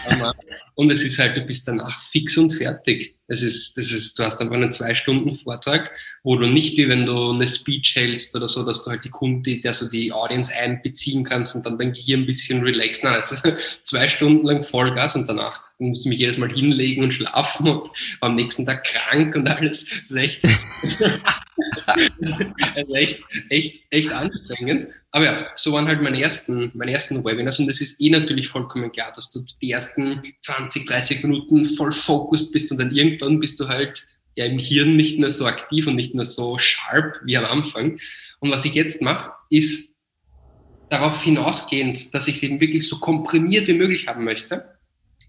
[0.06, 0.34] paar Mal.
[0.76, 3.14] Und es ist halt, du bist danach fix und fertig.
[3.28, 5.90] Es ist, das ist, du hast einfach einen zwei Stunden Vortrag,
[6.24, 9.10] wo du nicht wie wenn du eine Speech hältst oder so, dass du halt die
[9.10, 13.08] Kunde, also die Audience einbeziehen kannst und dann dein Gehirn ein bisschen relaxen.
[13.08, 13.46] Nein, es ist
[13.82, 17.90] zwei Stunden lang Vollgas und danach musst du mich jedes Mal hinlegen und schlafen und
[18.20, 19.88] am nächsten Tag krank und alles.
[19.90, 20.44] Das ist echt,
[22.20, 24.88] das ist echt, echt, echt anstrengend.
[25.10, 28.48] Aber ja, so waren halt meine ersten, meine ersten Webinars und es ist eh natürlich
[28.48, 33.38] vollkommen klar, dass du die ersten 20, 30 Minuten voll fokussiert bist und dann irgendwann
[33.40, 37.20] bist du halt ja im Hirn nicht mehr so aktiv und nicht mehr so sharp
[37.24, 38.00] wie am Anfang.
[38.40, 39.98] Und was ich jetzt mache, ist
[40.90, 44.73] darauf hinausgehend, dass ich es eben wirklich so komprimiert wie möglich haben möchte.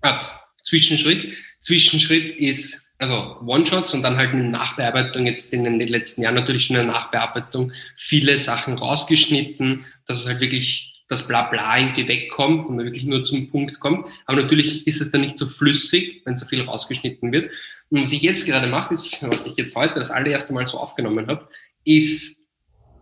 [0.06, 1.34] Hat Zwischenschritt.
[1.60, 6.65] Zwischenschritt ist also One-Shots und dann halt eine Nachbearbeitung, jetzt in den letzten Jahren natürlich
[6.65, 12.78] schon eine Nachbearbeitung, viele Sachen rausgeschnitten, dass es halt wirklich das Blabla irgendwie wegkommt und
[12.78, 14.08] wirklich nur zum Punkt kommt.
[14.26, 17.50] Aber natürlich ist es dann nicht so flüssig, wenn so viel rausgeschnitten wird.
[17.89, 20.80] Und was ich jetzt gerade mache, ist, was ich jetzt heute das allererste Mal so
[20.80, 21.48] aufgenommen habe,
[21.84, 22.48] ist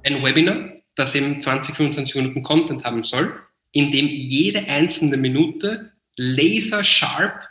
[0.03, 3.33] ein Webinar, das eben 20, 25 Minuten Content haben soll,
[3.71, 7.47] in dem jede einzelne Minute laser sharp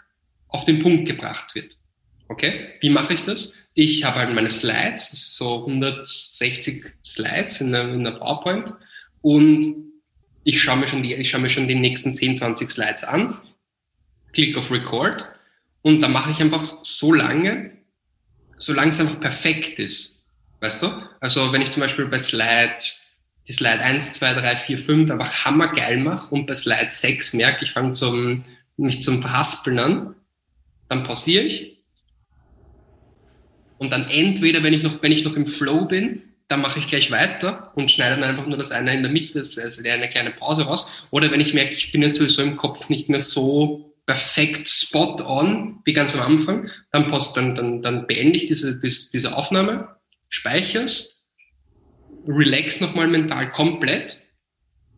[0.49, 1.77] auf den Punkt gebracht wird.
[2.29, 3.71] Okay, wie mache ich das?
[3.75, 8.73] Ich habe halt meine Slides, so 160 Slides in einer, in einer PowerPoint
[9.21, 9.93] und
[10.45, 13.39] ich schaue mir, schon die, ich schaue mir schon die nächsten 10, 20 Slides an,
[14.33, 15.27] klicke auf Record
[15.83, 17.73] und dann mache ich einfach so lange,
[18.59, 20.25] solange es einfach perfekt ist.
[20.61, 20.87] Weißt du?
[21.21, 22.79] Also wenn ich zum Beispiel bei Slide,
[23.53, 27.67] die Slide 1, 2, 3, 4, 5 einfach hammergeil mache und bei Slide 6 merke,
[27.67, 28.43] ich fange zum,
[28.79, 30.15] mich zum Verhaspeln an,
[30.89, 31.85] dann pausiere ich
[33.77, 36.87] und dann entweder, wenn ich noch, wenn ich noch im Flow bin, dann mache ich
[36.87, 40.31] gleich weiter und schneide dann einfach nur das eine in der Mitte, also eine kleine
[40.31, 41.07] Pause raus.
[41.11, 45.23] Oder wenn ich merke, ich bin jetzt sowieso im Kopf nicht mehr so perfekt spot
[45.27, 49.37] on wie ganz am Anfang, dann, post, dann, dann, dann beende ich diese, diese, diese
[49.37, 49.97] Aufnahme,
[50.29, 51.12] speichere es,
[52.27, 54.19] relax nochmal mental komplett,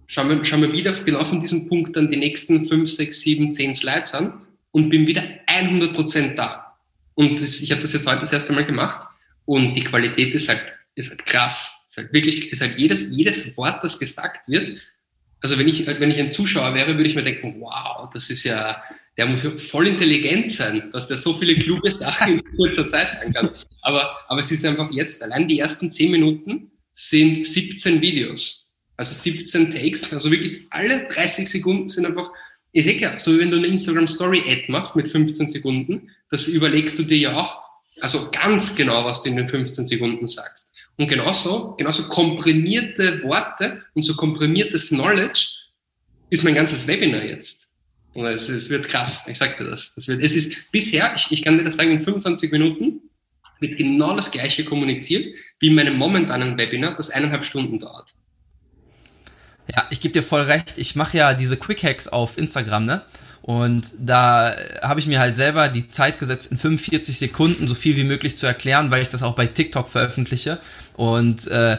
[0.06, 3.52] schau mir, schau mir wieder genau von diesem Punkt dann die nächsten 5, 6, 7,
[3.52, 6.76] 10 Slides an und bin wieder 100% da.
[7.14, 9.08] Und das, ich habe das jetzt heute das erste Mal gemacht
[9.44, 10.62] und die Qualität ist halt,
[10.94, 11.86] ist halt krass.
[11.88, 14.72] Ist halt wirklich, ist halt jedes, jedes Wort, das gesagt wird.
[15.40, 18.44] Also wenn ich, wenn ich ein Zuschauer wäre, würde ich mir denken, wow, das ist
[18.44, 18.82] ja,
[19.16, 23.12] der muss ja voll intelligent sein, dass der so viele kluge Sachen in kurzer Zeit
[23.12, 23.50] sagen kann.
[23.82, 28.74] Aber, aber es ist einfach jetzt, allein die ersten zehn Minuten sind 17 Videos.
[28.96, 32.30] Also 17 Takes, also wirklich alle 30 Sekunden sind einfach
[32.74, 36.10] ist eh klar, so wie wenn du eine Instagram Story Ad machst mit 15 Sekunden,
[36.30, 37.62] das überlegst du dir ja auch,
[38.00, 40.74] also ganz genau, was du in den 15 Sekunden sagst.
[40.96, 45.46] Und genauso, genauso komprimierte Worte und so komprimiertes Knowledge
[46.30, 47.68] ist mein ganzes Webinar jetzt.
[48.12, 49.94] Und es, es wird krass, ich sag dir das.
[49.94, 53.02] das wird, es ist bisher, ich, ich kann dir das sagen, in 25 Minuten
[53.60, 55.26] wird genau das gleiche kommuniziert,
[55.58, 58.14] wie in meinem momentanen Webinar, das eineinhalb Stunden dauert.
[59.74, 60.74] Ja, ich gebe dir voll recht.
[60.76, 63.02] Ich mache ja diese Quick Hacks auf Instagram, ne?
[63.40, 67.94] Und da habe ich mir halt selber die Zeit gesetzt, in 45 Sekunden so viel
[67.94, 70.60] wie möglich zu erklären, weil ich das auch bei TikTok veröffentliche.
[70.94, 71.78] Und äh,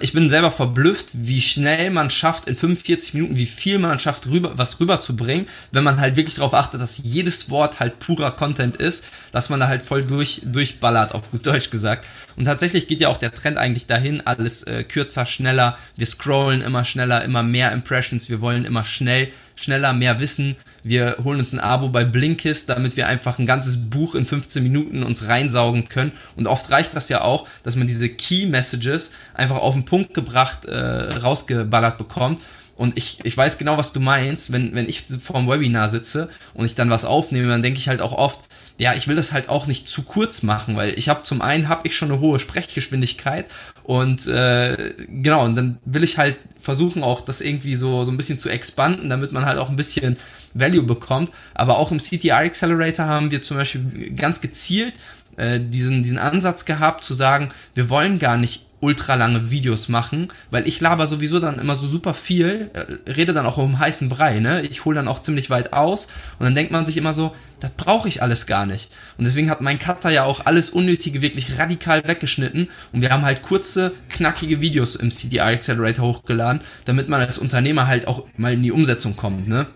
[0.00, 4.26] ich bin selber verblüfft, wie schnell man schafft, in 45 Minuten, wie viel man schafft,
[4.28, 8.76] rüber, was rüberzubringen, wenn man halt wirklich darauf achtet, dass jedes Wort halt purer Content
[8.76, 12.06] ist, dass man da halt voll durch, durchballert, auf gut Deutsch gesagt.
[12.36, 16.60] Und tatsächlich geht ja auch der Trend eigentlich dahin, alles äh, kürzer, schneller, wir scrollen
[16.60, 20.56] immer schneller, immer mehr Impressions, wir wollen immer schnell schneller mehr wissen.
[20.82, 24.62] Wir holen uns ein Abo bei Blinkist, damit wir einfach ein ganzes Buch in 15
[24.62, 26.12] Minuten uns reinsaugen können.
[26.36, 30.14] Und oft reicht das ja auch, dass man diese Key Messages einfach auf den Punkt
[30.14, 32.40] gebracht, äh, rausgeballert bekommt.
[32.76, 36.28] Und ich, ich weiß genau, was du meinst, wenn, wenn ich vor dem Webinar sitze
[36.52, 38.40] und ich dann was aufnehme, dann denke ich halt auch oft,
[38.78, 41.68] ja, ich will das halt auch nicht zu kurz machen, weil ich habe zum einen
[41.68, 43.46] habe ich schon eine hohe Sprechgeschwindigkeit
[43.82, 48.16] und äh, genau, und dann will ich halt versuchen auch das irgendwie so so ein
[48.16, 50.16] bisschen zu expanden, damit man halt auch ein bisschen
[50.52, 51.30] Value bekommt.
[51.54, 54.94] Aber auch im CTR Accelerator haben wir zum Beispiel ganz gezielt
[55.36, 60.28] äh, diesen diesen Ansatz gehabt zu sagen, wir wollen gar nicht ultra lange Videos machen,
[60.50, 64.08] weil ich laber sowieso dann immer so super viel, äh, rede dann auch um heißen
[64.08, 64.62] Brei, ne?
[64.62, 66.08] Ich hole dann auch ziemlich weit aus
[66.38, 68.92] und dann denkt man sich immer so, das brauche ich alles gar nicht.
[69.16, 73.24] Und deswegen hat mein Cutter ja auch alles Unnötige wirklich radikal weggeschnitten und wir haben
[73.24, 78.52] halt kurze, knackige Videos im CDI Accelerator hochgeladen, damit man als Unternehmer halt auch mal
[78.52, 79.66] in die Umsetzung kommt, ne?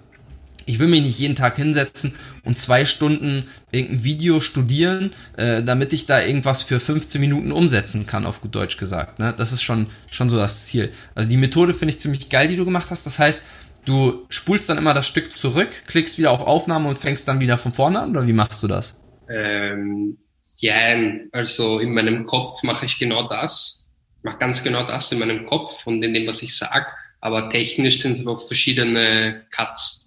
[0.71, 5.93] Ich will mich nicht jeden Tag hinsetzen und zwei Stunden irgendein Video studieren, äh, damit
[5.93, 9.19] ich da irgendwas für 15 Minuten umsetzen kann, auf gut Deutsch gesagt.
[9.19, 9.35] Ne?
[9.37, 10.93] Das ist schon, schon so das Ziel.
[11.17, 13.05] Also die Methode finde ich ziemlich geil, die du gemacht hast.
[13.05, 13.43] Das heißt,
[13.85, 17.59] du spulst dann immer das Stück zurück, klickst wieder auf Aufnahme und fängst dann wieder
[17.59, 19.01] von vorne an, oder wie machst du das?
[19.29, 20.19] Ähm,
[20.59, 20.97] ja,
[21.33, 23.91] also in meinem Kopf mache ich genau das,
[24.23, 26.87] mache ganz genau das in meinem Kopf und in dem, was ich sage,
[27.21, 30.00] aber technisch sind es auch verschiedene Cuts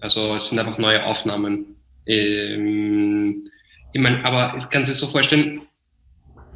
[0.00, 1.76] also es sind einfach neue Aufnahmen.
[2.06, 3.50] Ähm,
[3.92, 5.62] ich meine, aber es kann sich so vorstellen,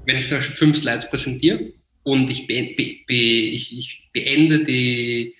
[0.06, 4.64] wenn ich zum Beispiel fünf Slides präsentiere und ich, be, be, be, ich, ich beende
[4.64, 5.34] die,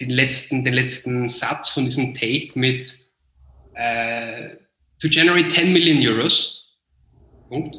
[0.00, 2.92] den, letzten, den letzten Satz von diesem Take mit
[3.74, 4.50] äh,
[5.00, 6.78] to generate 10 Million Euros.
[7.48, 7.76] Punkt.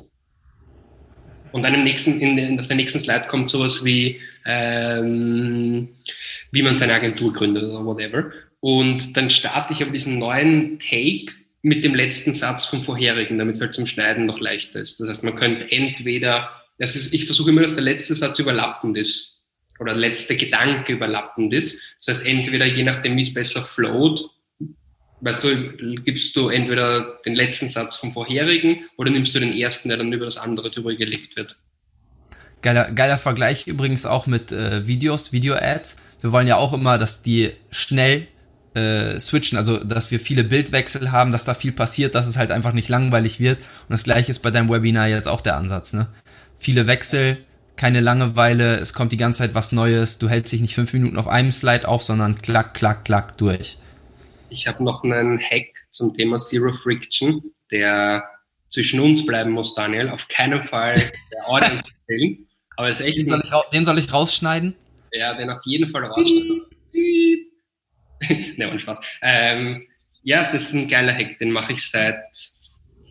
[1.52, 5.90] Und dann im nächsten, in, in, auf der nächsten Slide kommt sowas wie, ähm,
[6.52, 8.32] wie man seine Agentur gründet oder whatever.
[8.62, 13.56] Und dann starte ich aber diesen neuen Take mit dem letzten Satz vom vorherigen, damit
[13.56, 15.00] es halt zum Schneiden noch leichter ist.
[15.00, 18.98] Das heißt, man könnte entweder, das ist, ich versuche immer, dass der letzte Satz überlappend
[18.98, 19.44] ist
[19.80, 21.96] oder der letzte Gedanke überlappend ist.
[22.00, 24.30] Das heißt, entweder je nachdem, wie es besser float,
[25.22, 29.90] weißt du, gibst du entweder den letzten Satz vom vorherigen oder nimmst du den ersten,
[29.90, 31.58] der dann über das andere drüber gelegt wird.
[32.62, 35.98] Geiler, geiler Vergleich übrigens auch mit äh, Videos, Video-Ads.
[36.22, 38.28] Wir wollen ja auch immer, dass die schnell
[38.74, 42.52] äh, switchen, also dass wir viele Bildwechsel haben, dass da viel passiert, dass es halt
[42.52, 43.58] einfach nicht langweilig wird.
[43.58, 46.08] Und das gleiche ist bei deinem Webinar jetzt auch der Ansatz, ne?
[46.58, 47.38] Viele Wechsel,
[47.76, 51.18] keine Langeweile, es kommt die ganze Zeit was Neues, du hältst dich nicht fünf Minuten
[51.18, 53.78] auf einem Slide auf, sondern klack, klack, klack durch.
[54.50, 58.24] Ich habe noch einen Hack zum Thema Zero Friction, der
[58.70, 60.10] zwischen uns bleiben muss, Daniel.
[60.10, 60.96] Auf keinen Fall
[61.32, 62.48] der Audience erzählen.
[62.78, 64.76] Aber ist echt den, soll ich, den soll ich rausschneiden?
[65.12, 66.62] Ja, den auf jeden Fall rausschneiden.
[68.58, 69.00] ne, und Spaß.
[69.22, 69.84] Ähm,
[70.24, 72.24] ja, das ist ein geiler Hack, den mache ich seit,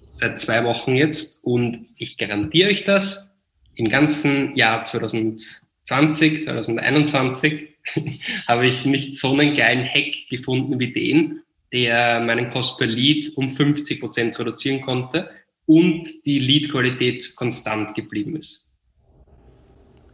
[0.05, 3.37] seit zwei Wochen jetzt und ich garantiere euch das,
[3.75, 7.69] im ganzen Jahr 2020, 2021
[8.47, 11.43] habe ich nicht so einen geilen Hack gefunden wie den,
[11.73, 15.31] der meinen Cost per Lead um 50 Prozent reduzieren konnte
[15.67, 18.77] und die Lead-Qualität konstant geblieben ist.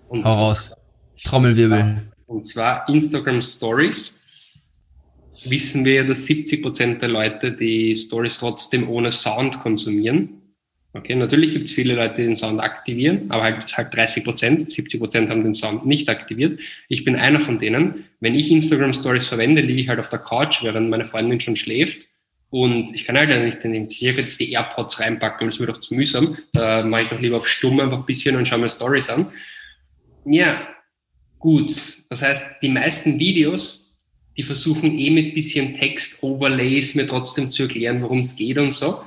[0.09, 0.75] Und Hau raus.
[1.25, 2.13] Trommelwirbel.
[2.27, 4.16] Und zwar Instagram Stories
[5.45, 10.43] wissen wir ja, dass 70 Prozent der Leute die Stories trotzdem ohne Sound konsumieren.
[10.93, 14.73] Okay, natürlich gibt es viele Leute, die den Sound aktivieren, aber halt, halt 30 Prozent,
[14.73, 16.59] 70 Prozent haben den Sound nicht aktiviert.
[16.89, 18.07] Ich bin einer von denen.
[18.21, 21.57] Wenn ich Instagram Stories verwende, liege ich halt auf der Couch, während meine Freundin schon
[21.57, 22.09] schläft.
[22.49, 26.39] Und ich kann halt nicht den jetzt die AirPods reinpacken, das wird doch zu mühsam.
[26.53, 29.27] Da mache ich doch lieber auf Stumm einfach ein bisschen und schaue mir Stories an.
[30.25, 30.67] Ja,
[31.39, 31.75] gut.
[32.09, 33.86] Das heißt, die meisten Videos
[34.37, 39.01] die versuchen eh mit bisschen Text-Overlays mir trotzdem zu erklären, worum es geht und so.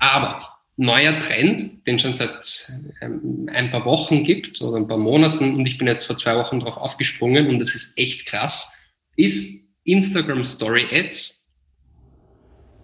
[0.00, 5.54] Aber neuer Trend, den schon seit ähm, ein paar Wochen gibt oder ein paar Monaten
[5.54, 8.76] und ich bin jetzt vor zwei Wochen darauf aufgesprungen und das ist echt krass,
[9.16, 11.48] ist Instagram Story Ads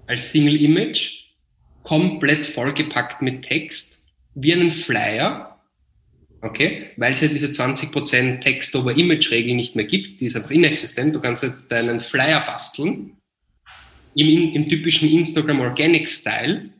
[0.06, 1.20] als Single Image
[1.82, 5.49] komplett vollgepackt mit Text wie einen Flyer
[6.42, 6.90] Okay?
[6.96, 11.14] Weil es ja diese 20% Text-over-Image-Regel nicht mehr gibt, die ist einfach inexistent.
[11.14, 13.16] Du kannst jetzt deinen Flyer basteln
[14.14, 16.70] im, im typischen Instagram Organic Style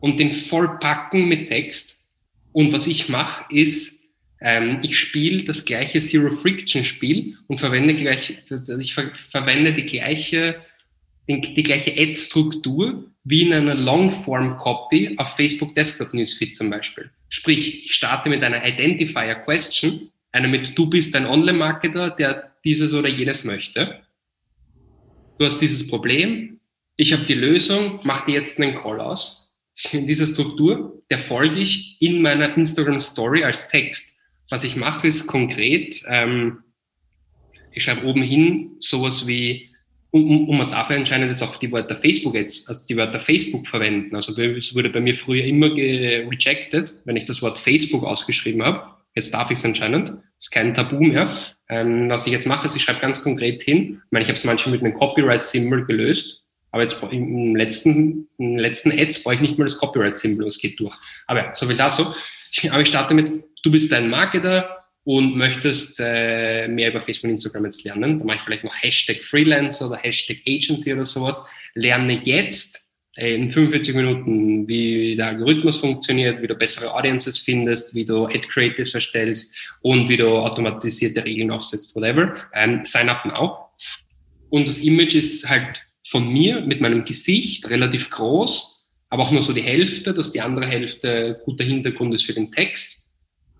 [0.00, 2.08] und den vollpacken mit Text.
[2.52, 4.00] Und was ich mache, ist,
[4.40, 8.38] ähm, ich spiele das gleiche Zero Friction Spiel und verwende gleich,
[8.80, 10.56] ich ver verwende die gleiche,
[11.28, 17.10] die, die gleiche Ad-Struktur wie in einer Longform Copy auf Facebook Desktop Newsfeed zum Beispiel.
[17.30, 22.92] Sprich, ich starte mit einer Identifier Question, einer mit du bist ein Online-Marketer, der dieses
[22.92, 24.02] oder jenes möchte.
[25.38, 26.60] Du hast dieses Problem,
[26.96, 29.58] ich habe die Lösung, mach dir jetzt einen Call aus.
[29.92, 34.18] In dieser Struktur, der folge ich in meiner Instagram Story als Text.
[34.50, 36.64] Was ich mache, ist konkret, ähm,
[37.72, 39.69] ich schreibe oben hin sowas wie,
[40.10, 43.20] und, und man darf ja anscheinend jetzt auch die Wörter Facebook jetzt, also die Wörter
[43.20, 44.16] Facebook verwenden.
[44.16, 48.82] Also es wurde bei mir früher immer rejected, wenn ich das Wort Facebook ausgeschrieben habe.
[49.14, 50.12] Jetzt darf ich es anscheinend.
[50.38, 51.34] Ist kein Tabu mehr.
[51.68, 54.00] Ähm, was ich jetzt mache, ist, ich schreibe ganz konkret hin.
[54.04, 56.44] Ich meine, ich habe es manchmal mit einem Copyright-Symbol gelöst.
[56.72, 60.78] Aber jetzt im letzten, im letzten Ads brauche ich nicht mal das Copyright-Symbol, es geht
[60.78, 60.94] durch.
[61.26, 62.14] Aber ja, so viel dazu.
[62.70, 67.30] Aber ich starte mit, du bist ein Marketer und möchtest äh, mehr über Facebook und
[67.30, 68.18] Instagram jetzt lernen.
[68.18, 71.46] Da mache ich vielleicht noch Hashtag Freelancer oder Hashtag Agency oder sowas.
[71.74, 77.94] Lerne jetzt äh, in 45 Minuten, wie der Algorithmus funktioniert, wie du bessere Audiences findest,
[77.94, 82.36] wie du Ad Creatives erstellst und wie du automatisierte Regeln aufsetzt, whatever.
[82.54, 83.70] Ähm, sign up now.
[84.50, 89.42] Und das Image ist halt von mir mit meinem Gesicht relativ groß, aber auch nur
[89.42, 93.12] so die Hälfte, dass die andere Hälfte guter Hintergrund ist für den Text.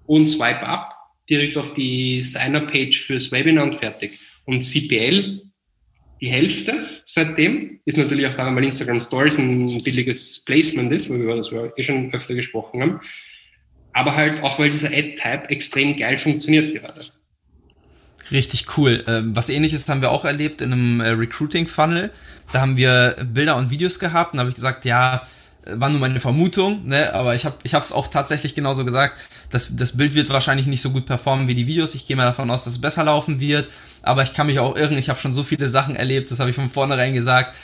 [0.06, 0.99] Und swipe up
[1.30, 4.18] direkt auf die Signer-Page fürs Webinar und fertig.
[4.44, 5.42] Und CPL,
[6.20, 11.36] die Hälfte seitdem, ist natürlich auch daran, weil Instagram Stories ein billiges Placement ist, über
[11.36, 13.00] das wir eh schon öfter gesprochen haben.
[13.92, 17.00] Aber halt auch, weil dieser Ad-Type extrem geil funktioniert gerade.
[18.30, 19.04] Richtig cool.
[19.08, 22.12] Ähm, was ähnliches haben wir auch erlebt in einem äh, Recruiting-Funnel.
[22.52, 25.26] Da haben wir Bilder und Videos gehabt und habe ich gesagt, ja,
[25.74, 27.12] war nur meine Vermutung, ne?
[27.14, 29.16] aber ich habe ich es auch tatsächlich genauso gesagt.
[29.50, 31.94] Das, das Bild wird wahrscheinlich nicht so gut performen wie die Videos.
[31.94, 33.68] Ich gehe mal davon aus, dass es besser laufen wird.
[34.02, 34.96] Aber ich kann mich auch irren.
[34.96, 36.30] Ich habe schon so viele Sachen erlebt.
[36.30, 37.54] Das habe ich von vornherein gesagt.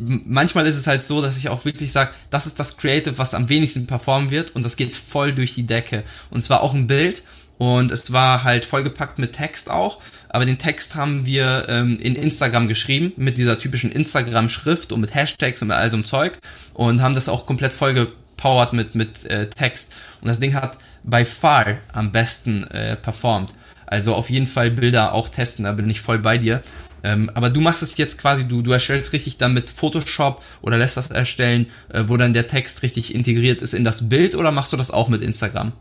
[0.00, 3.34] Manchmal ist es halt so, dass ich auch wirklich sage, das ist das Creative, was
[3.34, 4.56] am wenigsten performen wird.
[4.56, 6.02] Und das geht voll durch die Decke.
[6.30, 7.22] Und zwar auch ein Bild.
[7.58, 10.00] Und es war halt vollgepackt mit Text auch.
[10.28, 15.14] Aber den Text haben wir ähm, in Instagram geschrieben, mit dieser typischen Instagram-Schrift und mit
[15.14, 16.38] Hashtags und mit all so einem Zeug.
[16.74, 19.94] Und haben das auch komplett vollgepowert mit, mit äh, Text.
[20.20, 23.54] Und das Ding hat by far am besten äh, performt.
[23.86, 26.62] Also auf jeden Fall Bilder auch testen, da bin ich voll bei dir.
[27.04, 30.76] Ähm, aber du machst es jetzt quasi, du, du erstellst richtig dann mit Photoshop oder
[30.76, 34.50] lässt das erstellen, äh, wo dann der Text richtig integriert ist in das Bild oder
[34.50, 35.72] machst du das auch mit Instagram?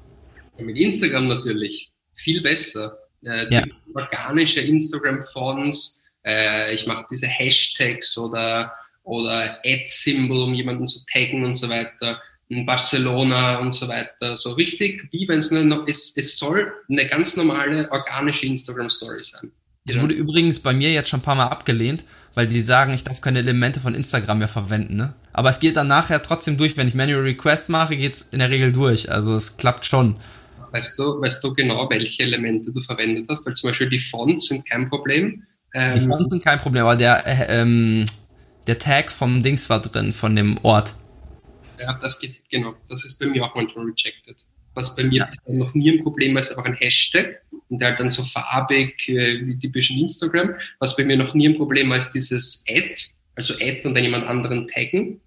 [0.59, 1.91] mit Instagram natürlich.
[2.13, 2.97] Viel besser.
[3.23, 3.63] Äh, ja.
[3.95, 11.55] Organische Instagram-Fonts, äh, ich mache diese Hashtags oder, oder Ad-Symbol, um jemanden zu taggen und
[11.55, 14.37] so weiter in Barcelona und so weiter.
[14.37, 19.51] So richtig, wie wenn es eine, es, es soll eine ganz normale organische Instagram-Story sein.
[19.87, 22.03] Es wurde übrigens bei mir jetzt schon ein paar Mal abgelehnt,
[22.33, 25.13] weil sie sagen, ich darf keine Elemente von Instagram mehr verwenden, ne?
[25.31, 26.75] Aber es geht dann nachher trotzdem durch.
[26.75, 29.11] Wenn ich Manual Request mache, geht's in der Regel durch.
[29.11, 30.15] Also es klappt schon.
[30.75, 33.45] Weißt du, weißt du genau, welche Elemente du verwendet hast?
[33.45, 35.43] Weil zum Beispiel die Fonts sind kein Problem.
[35.73, 38.05] Ähm, die Fonts sind kein Problem, aber der, äh, ähm,
[38.67, 40.93] der Tag vom Dings war drin, von dem Ort.
[41.79, 42.75] Ja, das geht, genau.
[42.89, 44.35] Das ist bei mir auch manchmal rejected.
[44.73, 45.29] Was bei mir ja.
[45.47, 49.07] noch nie ein Problem war, ist einfach ein Hashtag und der halt dann so farbig
[49.07, 50.55] äh, wie typisch in Instagram.
[50.79, 52.95] Was bei mir noch nie ein Problem war, ist dieses Ad,
[53.35, 55.21] also Ad und dann jemand anderen taggen.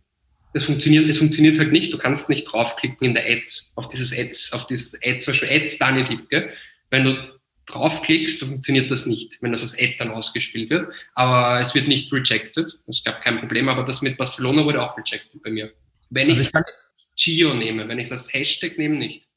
[0.59, 1.93] Das funktioniert, es funktioniert halt nicht.
[1.93, 5.51] Du kannst nicht draufklicken in der Ad auf dieses Ads, auf dieses Ad, zum Beispiel
[5.51, 6.51] Ads Daniel Hipke.
[6.91, 10.93] Wenn du draufklickst, dann funktioniert das nicht, wenn das als Ad dann ausgespielt wird.
[11.15, 12.77] Aber es wird nicht rejected.
[12.89, 15.73] Es gab kein Problem, aber das mit Barcelona wurde auch rejected bei mir.
[16.11, 16.51] Wenn also ich,
[17.15, 19.28] ich Geo nehme, wenn ich das Hashtag nehme, nicht.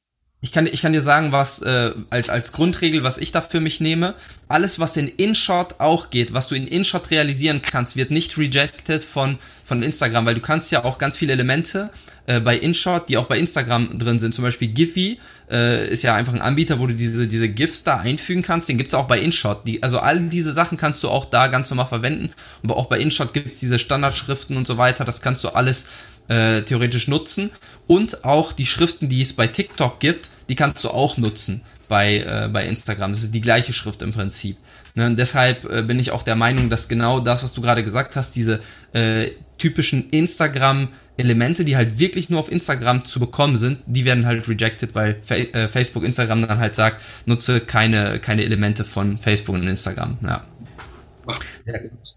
[0.44, 3.60] Ich kann, ich kann dir sagen, was äh, als, als Grundregel, was ich da für
[3.60, 4.16] mich nehme.
[4.48, 9.04] Alles, was in InShot auch geht, was du in InShot realisieren kannst, wird nicht rejected
[9.04, 11.92] von, von Instagram, weil du kannst ja auch ganz viele Elemente
[12.26, 14.34] äh, bei InShot, die auch bei Instagram drin sind.
[14.34, 15.20] Zum Beispiel Giphy
[15.52, 18.68] äh, ist ja einfach ein Anbieter, wo du diese, diese GIFs da einfügen kannst.
[18.68, 19.68] Den gibt's auch bei InShot.
[19.68, 22.32] Die, also all diese Sachen kannst du auch da ganz normal verwenden.
[22.64, 25.06] Aber auch bei InShot gibt's diese Standardschriften und so weiter.
[25.06, 25.90] Das kannst du alles
[26.28, 27.52] äh, theoretisch nutzen.
[27.88, 32.20] Und auch die Schriften, die es bei TikTok gibt, die kannst du auch nutzen bei,
[32.20, 33.12] äh, bei Instagram.
[33.12, 34.58] Das ist die gleiche Schrift im Prinzip.
[34.94, 38.16] Ne, deshalb äh, bin ich auch der Meinung, dass genau das, was du gerade gesagt
[38.18, 38.60] hast, diese
[38.92, 44.50] äh, typischen Instagram-Elemente, die halt wirklich nur auf Instagram zu bekommen sind, die werden halt
[44.50, 49.56] rejected, weil Fa äh, Facebook, Instagram dann halt sagt, nutze keine, keine Elemente von Facebook
[49.56, 50.18] und Instagram.
[50.24, 50.46] Ja.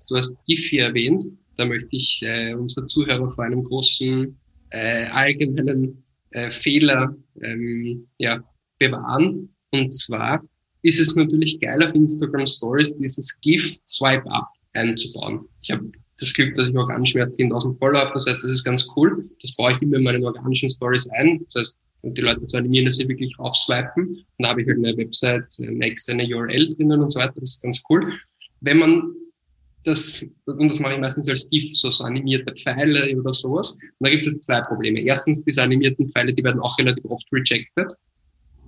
[0.08, 1.24] Du hast Giphy erwähnt.
[1.56, 4.36] Da möchte ich äh, unsere Zuhörer vor einem großen
[4.70, 8.42] äh, allgemeinen äh, Fehler ähm, ja,
[8.78, 9.54] bewahren.
[9.70, 10.42] Und zwar
[10.82, 15.46] ist es natürlich geil auf Instagram Stories dieses GIF Swipe Up einzubauen.
[15.62, 18.12] Ich habe das Glück, dass ich organisch mehr 10.000 Follower habe.
[18.14, 19.28] Das heißt, das ist ganz cool.
[19.40, 21.44] Das baue ich immer in meinen organischen Stories ein.
[21.46, 24.08] Das heißt, die Leute zu animieren, dass sie wirklich aufswipen.
[24.08, 27.34] Und da habe ich halt eine Website, eine externe URL drinnen und so weiter.
[27.36, 28.12] Das ist ganz cool.
[28.60, 29.14] Wenn man
[29.84, 33.78] das, und das mache ich meistens als GIF, so, so animierte Pfeile oder sowas.
[33.82, 35.00] Und da gibt es zwei Probleme.
[35.00, 37.92] Erstens, diese animierten Pfeile, die werden auch relativ oft rejected.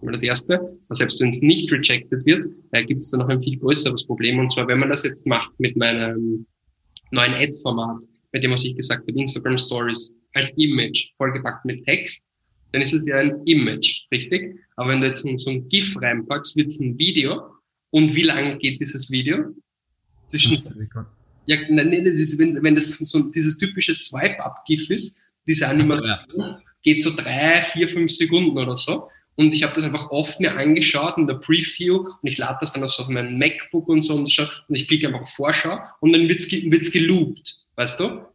[0.03, 0.61] Das erste,
[0.91, 4.39] selbst wenn es nicht rejected wird, äh, gibt es da noch ein viel größeres Problem.
[4.39, 6.47] Und zwar, wenn man das jetzt macht mit meinem
[7.11, 12.27] neuen Ad-Format, mit dem, was ich gesagt habe, Instagram Stories, als Image, vollgepackt mit Text,
[12.73, 14.55] dann ist es ja ein Image, richtig?
[14.77, 17.43] Aber wenn du jetzt so ein GIF reinpackst, wird es ein Video.
[17.91, 19.55] Und wie lang geht dieses Video?
[20.29, 20.63] Zwischen,
[21.47, 26.63] ja, nein, nein, wenn, wenn das so dieses typische Swipe-Up-GIF ist, diese Animation, so, ja.
[26.83, 29.09] geht so drei, vier, fünf Sekunden oder so.
[29.37, 32.73] Und ich habe das einfach oft mir angeschaut in der Preview und ich lade das
[32.73, 35.79] dann auch so auf meinem MacBook und so und, und ich klicke einfach auf Vorschau
[36.01, 38.27] und dann wird's, wird's geloopt, weißt du?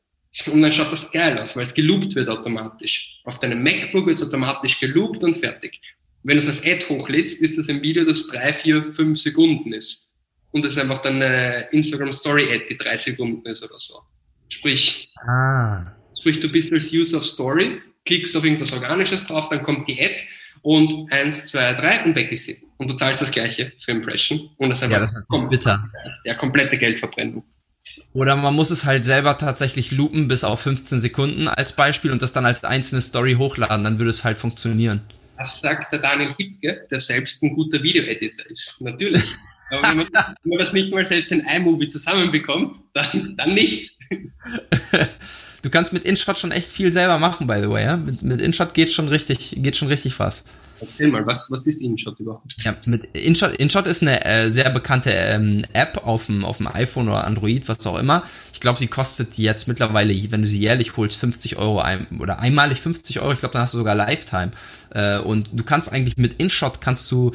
[0.51, 3.19] Und dann schaut das geil aus, weil es geloopt wird automatisch.
[3.25, 5.81] Auf deinem MacBook wird es automatisch geloopt und fertig.
[6.23, 9.73] Wenn du es als Ad hochlädst, ist das ein Video, das drei, vier, fünf Sekunden
[9.73, 10.10] ist.
[10.51, 14.01] Und das ist einfach dann eine Instagram Story Ad, die drei Sekunden ist oder so.
[14.49, 15.85] Sprich, ah.
[16.19, 19.99] sprich, du bist als User of Story, klickst auf irgendwas Organisches drauf, dann kommt die
[20.01, 20.21] Ad
[20.61, 22.57] und eins, zwei, drei und weg ist sie.
[22.77, 24.49] Und du zahlst das Gleiche für Impression.
[24.57, 25.89] Und das ist einfach ja, das ist kom bitter.
[26.25, 27.43] Ja, komplette Geldverbrennung.
[28.13, 32.21] Oder man muss es halt selber tatsächlich loopen bis auf 15 Sekunden als Beispiel und
[32.21, 35.01] das dann als einzelne Story hochladen, dann würde es halt funktionieren.
[35.37, 38.81] Das sagt der Daniel Hipke, der selbst ein guter Video-Editor ist.
[38.81, 39.35] Natürlich.
[39.71, 43.97] Aber wenn man, wenn man das nicht mal selbst in iMovie zusammenbekommt, dann, dann nicht.
[45.61, 47.83] Du kannst mit InShot schon echt viel selber machen, by the way.
[47.83, 47.97] Ja?
[47.97, 50.43] Mit, mit InShot geht schon richtig, geht schon richtig was.
[50.79, 52.55] Erzähl mal, was, was ist InShot überhaupt?
[52.63, 56.67] Ja, mit InShot, InShot ist eine äh, sehr bekannte ähm, App auf dem, auf dem
[56.67, 58.23] iPhone oder Android, was auch immer.
[58.51, 62.39] Ich glaube, sie kostet jetzt mittlerweile, wenn du sie jährlich holst, 50 Euro ein, oder
[62.39, 63.33] einmalig 50 Euro.
[63.33, 64.51] Ich glaube, dann hast du sogar Lifetime.
[64.89, 67.33] Äh, und du kannst eigentlich mit InShot kannst du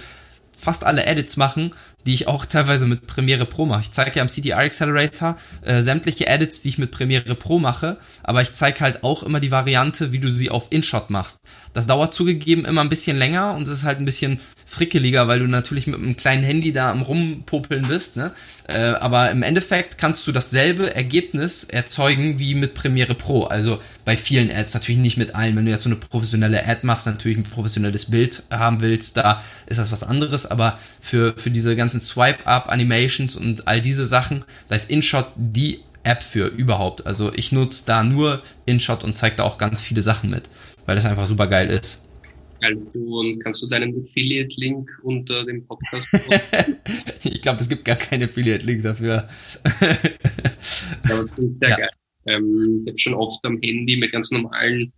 [0.59, 1.73] fast alle Edits machen,
[2.07, 3.83] die ich auch teilweise mit Premiere Pro mache.
[3.83, 7.99] Ich zeige ja am CTR Accelerator äh, sämtliche Edits, die ich mit Premiere Pro mache,
[8.23, 11.41] aber ich zeige halt auch immer die Variante, wie du sie auf InShot machst.
[11.75, 15.39] Das dauert zugegeben immer ein bisschen länger und es ist halt ein bisschen frickeliger, weil
[15.39, 18.33] du natürlich mit einem kleinen Handy da am rumpopeln bist, ne?
[18.69, 23.45] Äh, aber im Endeffekt kannst du dasselbe Ergebnis erzeugen wie mit Premiere Pro.
[23.45, 25.57] Also bei vielen Ads, natürlich nicht mit allen.
[25.57, 29.43] Wenn du jetzt so eine professionelle Ad machst, natürlich ein professionelles Bild haben willst, da
[29.67, 30.47] ist das was anderes.
[30.47, 36.23] Aber für, für diese ganzen Swipe-Up-Animations und all diese Sachen, da ist InShot die App
[36.23, 37.07] für überhaupt.
[37.07, 40.49] Also ich nutze da nur InShot und zeige da auch ganz viele Sachen mit,
[40.87, 42.07] weil das einfach super geil ist.
[42.95, 46.09] Und kannst du deinen Affiliate-Link unter dem Podcast
[47.23, 49.29] Ich glaube, es gibt gar keinen Affiliate-Link dafür.
[51.05, 51.77] Aber das klingt sehr ja.
[51.77, 51.91] geil.
[52.27, 54.93] Ähm, ich habe schon oft am Handy mit ganz normalen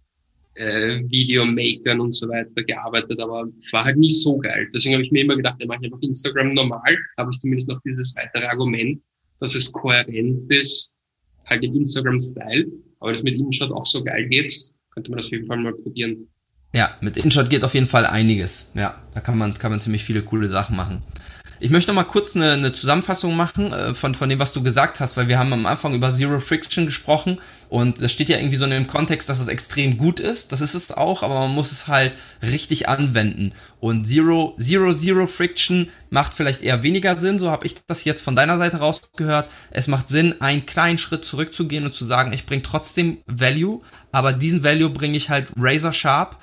[0.59, 4.69] äh, Videomakern und so weiter gearbeitet, aber es war halt nicht so geil.
[4.75, 7.81] Deswegen habe ich mir immer gedacht, ich mache einfach Instagram normal, habe ich zumindest noch
[7.85, 9.03] dieses weitere Argument,
[9.41, 10.99] dass es kohärent ist,
[11.47, 12.67] halt im Instagram-Style.
[13.01, 14.53] Aber das mit InShot auch so geil geht,
[14.91, 16.29] könnte man das auf jeden Fall mal probieren.
[16.75, 18.73] Ja, mit InShot geht auf jeden Fall einiges.
[18.75, 21.03] Ja, da kann man, kann man ziemlich viele coole Sachen machen.
[21.61, 24.63] Ich möchte noch mal kurz eine, eine Zusammenfassung machen äh, von, von dem, was du
[24.63, 27.39] gesagt hast, weil wir haben am Anfang über Zero Friction gesprochen
[27.69, 30.53] und das steht ja irgendwie so in dem Kontext, dass es extrem gut ist.
[30.53, 33.53] Das ist es auch, aber man muss es halt richtig anwenden.
[33.81, 38.23] Und Zero, Zero, Zero Friction macht vielleicht eher weniger Sinn, so habe ich das jetzt
[38.23, 39.51] von deiner Seite rausgehört.
[39.73, 43.81] Es macht Sinn, einen kleinen Schritt zurückzugehen und zu sagen, ich bringe trotzdem Value,
[44.13, 46.39] aber diesen Value bringe ich halt razor sharp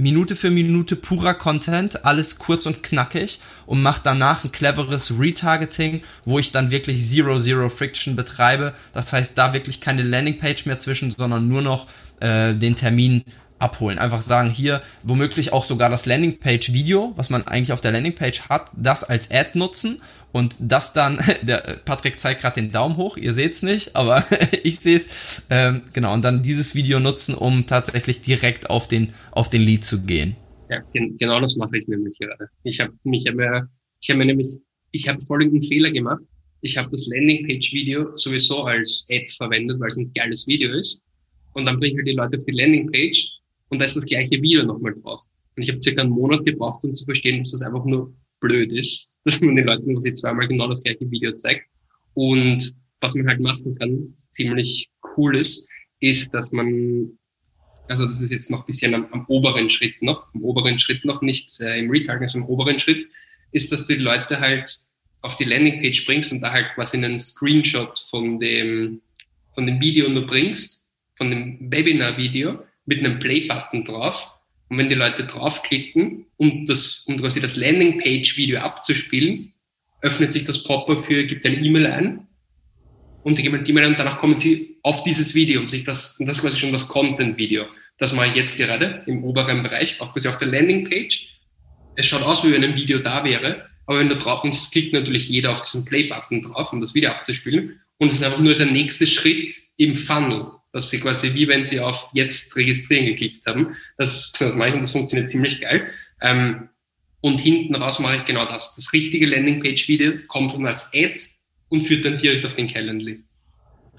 [0.00, 6.02] Minute für Minute purer Content, alles kurz und knackig und mache danach ein cleveres Retargeting,
[6.24, 8.72] wo ich dann wirklich Zero Zero Friction betreibe.
[8.92, 11.86] Das heißt, da wirklich keine Landingpage mehr zwischen, sondern nur noch
[12.20, 13.24] äh, den Termin
[13.58, 13.98] abholen.
[13.98, 18.70] Einfach sagen, hier womöglich auch sogar das Landingpage-Video, was man eigentlich auf der Landingpage hat,
[18.72, 20.00] das als Ad nutzen
[20.32, 24.24] und das dann, der Patrick zeigt gerade den Daumen hoch, ihr seht's nicht, aber
[24.62, 29.12] ich sehe es, ähm, genau, und dann dieses Video nutzen, um tatsächlich direkt auf den,
[29.32, 30.36] auf den Lead zu gehen.
[30.68, 32.48] Ja, genau das mache ich nämlich gerade.
[32.62, 33.68] Ich habe mich aber,
[34.00, 34.48] ich habe mir nämlich,
[34.92, 36.22] ich habe folgenden Fehler gemacht.
[36.60, 41.08] Ich habe das Landingpage-Video sowieso als Ad verwendet, weil es ein geiles Video ist.
[41.54, 44.40] Und dann bringe ich halt die Leute auf die Landingpage und da ist das gleiche
[44.42, 45.24] Video nochmal drauf.
[45.56, 48.72] Und ich habe circa einen Monat gebraucht, um zu verstehen, dass das einfach nur blöd
[48.72, 51.66] ist, dass man den Leuten quasi zweimal genau das gleiche Video zeigt.
[52.14, 55.68] Und was man halt machen kann, ziemlich cool ist,
[56.00, 57.18] ist, dass man,
[57.88, 61.04] also das ist jetzt noch ein bisschen am, am oberen Schritt noch, am oberen Schritt
[61.04, 63.06] noch, nicht äh, im Retargeting, sondern im oberen Schritt,
[63.52, 64.70] ist, dass du die Leute halt
[65.22, 69.02] auf die Landingpage bringst und da halt quasi einen Screenshot von dem,
[69.54, 74.26] von dem Video nur bringst, von dem Webinar-Video mit einem Play-Button drauf.
[74.70, 79.52] Und wenn die Leute draufklicken, um das, um quasi das Landingpage-Video abzuspielen,
[80.00, 82.28] öffnet sich das Pop-up für, gibt eine E-Mail ein
[83.24, 86.18] und die geben die E-Mail und danach kommen sie auf dieses Video, um sich das,
[86.20, 87.66] und das ist quasi schon das Content-Video.
[87.98, 91.40] Das mache ich jetzt gerade im oberen Bereich, auch quasi auf der Landingpage.
[91.96, 94.92] Es schaut aus, wie wenn ein Video da wäre, aber wenn du drauf bist, klickt
[94.92, 97.80] natürlich jeder auf diesen Play-Button drauf, um das Video abzuspielen.
[97.98, 101.64] Und es ist einfach nur der nächste Schritt im Funnel, dass sie quasi wie wenn
[101.64, 103.76] sie auf jetzt registrieren geklickt haben.
[103.96, 105.86] Das, das mache ich und das funktioniert ziemlich geil.
[106.20, 106.68] Ähm,
[107.20, 108.74] und hinten raus mache ich genau das.
[108.76, 111.20] Das richtige Landingpage-Video kommt dann als Ad
[111.68, 113.24] und führt dann direkt auf den Calendly.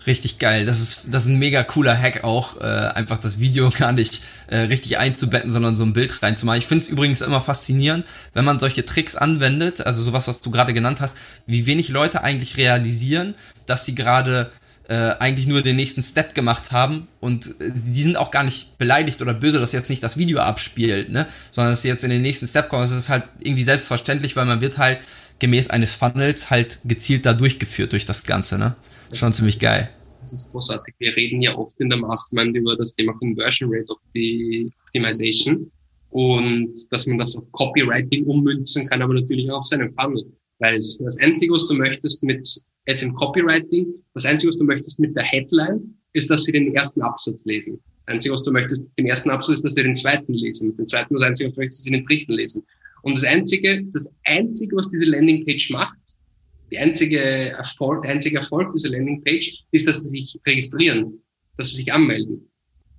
[0.07, 0.65] Richtig geil.
[0.65, 4.23] Das ist, das ist ein mega cooler Hack auch, äh, einfach das Video gar nicht
[4.47, 6.57] äh, richtig einzubetten, sondern so ein Bild reinzumachen.
[6.57, 10.49] Ich finde es übrigens immer faszinierend, wenn man solche Tricks anwendet, also sowas, was du
[10.49, 11.15] gerade genannt hast,
[11.45, 13.35] wie wenig Leute eigentlich realisieren,
[13.67, 14.51] dass sie gerade
[14.91, 18.77] äh, eigentlich nur den nächsten Step gemacht haben und äh, die sind auch gar nicht
[18.77, 22.09] beleidigt oder böse, dass jetzt nicht das Video abspielt, ne, sondern dass sie jetzt in
[22.09, 22.81] den nächsten Step kommen.
[22.81, 24.99] Das ist halt irgendwie selbstverständlich, weil man wird halt
[25.39, 28.75] gemäß eines Funnels halt gezielt da durchgeführt durch das Ganze, ne.
[29.13, 29.89] Schon ziemlich geil.
[30.19, 30.93] Das ist großartig.
[30.99, 35.71] Wir reden ja oft in der Mastermind über das Thema Conversion Rate Optimization
[36.09, 40.25] und dass man das auf Copywriting ummünzen kann, aber natürlich auch auf seinen Funnel.
[40.61, 42.47] Weil das Einzige, was du möchtest mit
[42.85, 46.75] jetzt im Copywriting, das Einzige, was du möchtest mit der Headline, ist, dass sie den
[46.75, 47.81] ersten Absatz lesen.
[48.05, 50.69] Das Einzige, was du möchtest mit dem ersten Absatz, ist, dass sie den zweiten lesen.
[50.69, 52.63] Mit dem zweiten, das Einzige, was du möchtest, ist, dass sie den dritten lesen.
[53.01, 55.97] Und das Einzige, das Einzige, was diese Landingpage macht,
[56.69, 61.23] die einzige Erfolg, der einzige Erfolg dieser Landingpage ist, dass sie sich registrieren,
[61.57, 62.47] dass sie sich anmelden.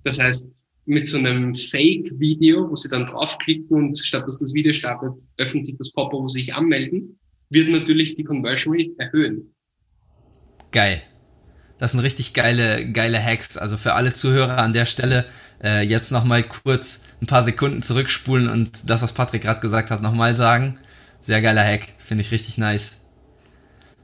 [0.03, 0.51] Das heißt,
[0.85, 5.65] mit so einem Fake-Video, wo sie dann draufklicken und statt dass das Video startet, öffnet
[5.65, 7.17] sich das Pop-up, wo sie sich anmelden,
[7.49, 9.53] wird natürlich die Conversion Rate erhöhen.
[10.71, 11.01] Geil.
[11.77, 13.57] Das sind richtig geile, geile Hacks.
[13.57, 15.25] Also für alle Zuhörer an der Stelle
[15.61, 20.01] äh, jetzt nochmal kurz ein paar Sekunden zurückspulen und das, was Patrick gerade gesagt hat,
[20.01, 20.79] nochmal sagen.
[21.21, 21.87] Sehr geiler Hack.
[21.99, 23.02] Finde ich richtig nice.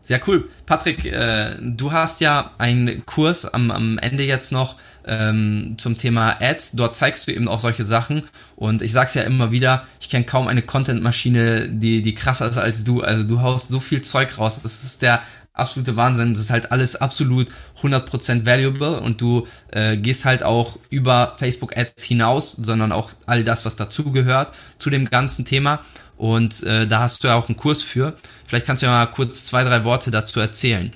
[0.09, 0.49] Sehr cool.
[0.65, 6.41] Patrick, äh, du hast ja einen Kurs am, am Ende jetzt noch ähm, zum Thema
[6.41, 6.71] Ads.
[6.71, 8.23] Dort zeigst du eben auch solche Sachen.
[8.55, 12.57] Und ich sag's ja immer wieder, ich kenne kaum eine Content-Maschine, die, die krasser ist
[12.57, 13.01] als du.
[13.01, 14.63] Also du haust so viel Zeug raus.
[14.63, 15.21] Das ist der
[15.59, 16.33] absolute Wahnsinn.
[16.33, 17.47] Das ist halt alles absolut
[17.81, 23.43] 100% valuable und du äh, gehst halt auch über Facebook Ads hinaus, sondern auch all
[23.43, 25.81] das, was dazugehört zu dem ganzen Thema.
[26.17, 28.17] Und äh, da hast du ja auch einen Kurs für.
[28.45, 30.93] Vielleicht kannst du ja mal kurz zwei, drei Worte dazu erzählen.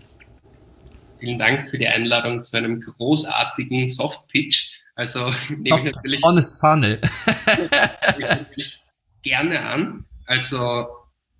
[1.19, 4.71] Vielen Dank für die Einladung zu einem großartigen Soft-Pitch.
[4.95, 6.99] Also nehme ich natürlich, Honest Funnel.
[7.47, 7.69] nehme
[8.17, 8.79] ich natürlich
[9.21, 10.05] gerne an.
[10.25, 10.87] Also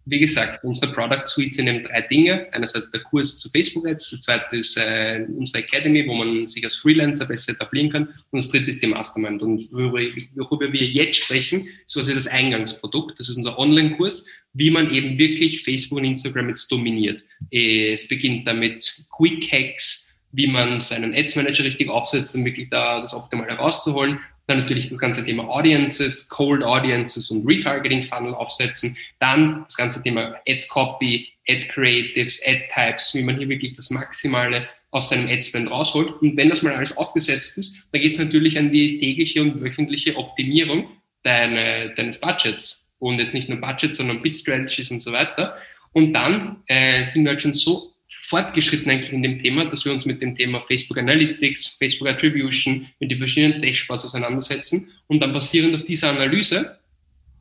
[0.06, 2.48] wie gesagt, unsere Product Suite sind eben drei Dinge.
[2.52, 6.64] Einerseits der Kurs zu Facebook Ads, der zweite ist äh, unsere Academy, wo man sich
[6.64, 9.42] als Freelancer besser etablieren kann und das dritte ist die Mastermind.
[9.42, 13.20] Und worüber, wir jetzt sprechen, ist quasi das Eingangsprodukt.
[13.20, 17.24] Das ist unser Online-Kurs, wie man eben wirklich Facebook und Instagram jetzt dominiert.
[17.50, 23.02] Es beginnt damit Quick Hacks, wie man seinen Ads Manager richtig aufsetzt, um wirklich da
[23.02, 24.20] das Optimale rauszuholen.
[24.48, 28.98] Dann natürlich das ganze Thema Audiences, Cold Audiences und Retargeting Funnel aufsetzen.
[29.20, 33.90] Dann das ganze Thema Ad Copy, Ad Creatives, Ad Types, wie man hier wirklich das
[33.90, 36.22] Maximale aus seinem Adspend rausholt.
[36.22, 39.62] Und wenn das mal alles aufgesetzt ist, dann geht es natürlich an die tägliche und
[39.62, 40.90] wöchentliche Optimierung
[41.24, 42.96] deine, deines Budgets.
[43.00, 45.58] Und jetzt nicht nur Budgets, sondern Bit Strategies und so weiter.
[45.94, 47.93] Und dann äh, sind wir halt schon so
[48.24, 52.88] fortgeschritten eigentlich in dem Thema, dass wir uns mit dem Thema Facebook Analytics, Facebook Attribution,
[53.00, 56.80] mit den verschiedenen Dashboards auseinandersetzen und dann basierend auf dieser Analyse,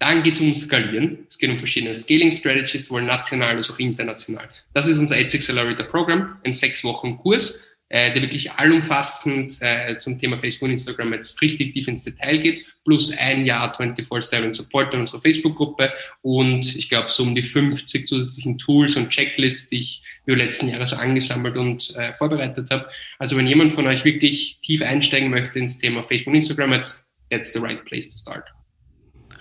[0.01, 1.27] dann geht es um Skalieren.
[1.29, 4.49] Es geht um verschiedene Scaling Strategies, sowohl national als auch international.
[4.75, 9.99] Das ist unser Ads Accelerator Programm, ein sechs Wochen Kurs, äh, der wirklich allumfassend äh,
[9.99, 14.55] zum Thema Facebook und Instagram jetzt richtig tief ins Detail geht, plus ein Jahr 24-7
[14.55, 19.69] Support in unserer Facebook-Gruppe und ich glaube so um die 50 zusätzlichen Tools und Checklists,
[19.69, 22.89] die ich über die letzten Jahre so angesammelt und äh, vorbereitet habe.
[23.19, 27.13] Also wenn jemand von euch wirklich tief einsteigen möchte ins Thema Facebook und Instagram, jetzt
[27.31, 28.45] that's the right place to start.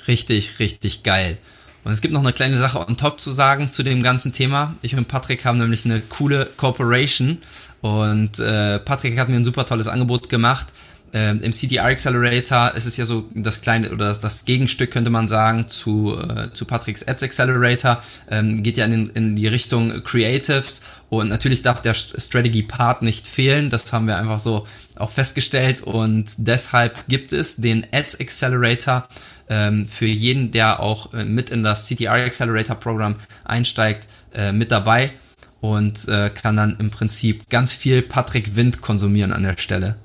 [0.09, 1.37] Richtig, richtig geil.
[1.85, 4.75] Und es gibt noch eine kleine Sache on top zu sagen zu dem ganzen Thema.
[4.81, 7.41] Ich und Patrick haben nämlich eine coole Corporation
[7.81, 10.67] und äh, Patrick hat mir ein super tolles Angebot gemacht.
[11.13, 15.09] ähm, im CDR Accelerator ist es ja so das kleine oder das, das Gegenstück könnte
[15.09, 20.03] man sagen zu, äh, zu Patricks Ads Accelerator, ähm, geht ja in, in die Richtung
[20.03, 20.85] Creatives.
[21.09, 24.65] Und natürlich darf der Strategy Part nicht fehlen, das haben wir einfach so
[24.95, 25.81] auch festgestellt.
[25.81, 29.09] Und deshalb gibt es den Ads Accelerator
[29.49, 34.71] ähm, für jeden, der auch äh, mit in das CTR Accelerator Programm einsteigt, äh, mit
[34.71, 35.11] dabei
[35.61, 39.97] und äh, kann dann im Prinzip ganz viel Patrick Wind konsumieren an der Stelle.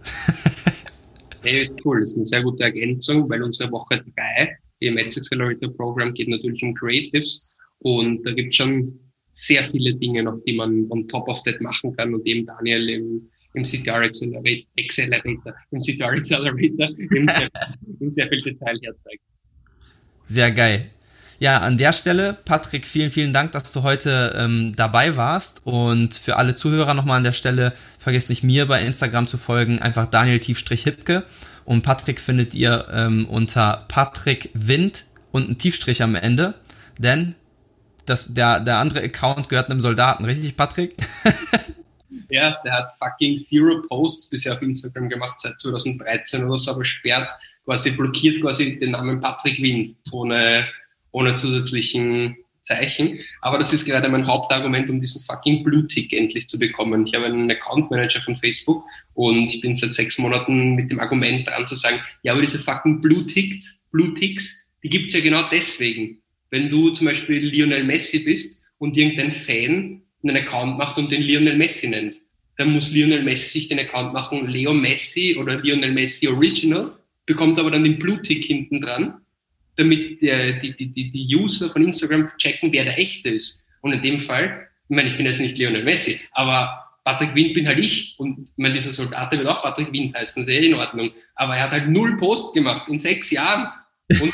[1.42, 5.74] hey, cool, das ist eine sehr gute Ergänzung, weil unsere Woche 3 im Ads Accelerator
[5.74, 9.00] Programm geht natürlich um Creatives und da gibt es schon
[9.32, 12.88] sehr viele Dinge auf die man on top of that machen kann und eben Daniel
[12.88, 17.48] im, im CTR Accelerator, Accelerator im CTR Accelerator in sehr,
[18.00, 19.22] in sehr viel Detail herzeigt.
[20.26, 20.90] Sehr geil.
[21.38, 25.66] Ja, an der Stelle, Patrick, vielen, vielen Dank, dass du heute ähm, dabei warst.
[25.66, 29.80] Und für alle Zuhörer nochmal an der Stelle, vergesst nicht mir bei Instagram zu folgen,
[29.80, 31.24] einfach Daniel-Hipke.
[31.64, 36.54] Und Patrick findet ihr ähm, unter Patrick Wind und ein Tiefstrich am Ende.
[36.98, 37.34] Denn
[38.06, 40.94] das, der, der andere Account gehört einem Soldaten, richtig, Patrick?
[42.30, 46.84] ja, der hat fucking zero Posts bisher auf Instagram gemacht seit 2013 oder so, aber
[46.84, 47.28] sperrt
[47.64, 50.66] quasi blockiert quasi den Namen Patrick Wind ohne,
[51.16, 53.20] ohne zusätzlichen Zeichen.
[53.40, 57.06] Aber das ist gerade mein Hauptargument, um diesen fucking Blue Tick endlich zu bekommen.
[57.06, 61.00] Ich habe einen Account Manager von Facebook und ich bin seit sechs Monaten mit dem
[61.00, 65.20] Argument dran zu sagen, ja, aber diese fucking Blue Ticks, Blue Ticks, die gibt's ja
[65.20, 66.18] genau deswegen.
[66.50, 71.22] Wenn du zum Beispiel Lionel Messi bist und irgendein Fan einen Account macht und den
[71.22, 72.16] Lionel Messi nennt,
[72.58, 76.92] dann muss Lionel Messi sich den Account machen, Leo Messi oder Lionel Messi Original
[77.24, 79.20] bekommt aber dann den Blue-Tick hinten dran,
[79.76, 83.66] damit der, die, die, die, die User von Instagram checken, wer der echte ist.
[83.80, 87.54] Und in dem Fall, ich meine, ich bin jetzt nicht Lionel Messi, aber Patrick Wind
[87.54, 90.74] bin halt ich und ich meine, dieser Soldat wird auch Patrick Wind heißen, sehr in
[90.74, 91.12] Ordnung.
[91.36, 93.68] Aber er hat halt null Post gemacht in sechs Jahren
[94.08, 94.32] und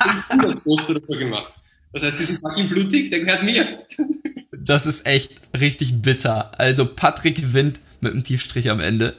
[0.00, 1.52] hat 100 Posts oder so gemacht.
[1.92, 3.86] Das heißt, diesen fucking Blutig, der gehört mir.
[4.52, 6.58] Das ist echt richtig bitter.
[6.58, 9.16] Also Patrick Wind mit einem Tiefstrich am Ende.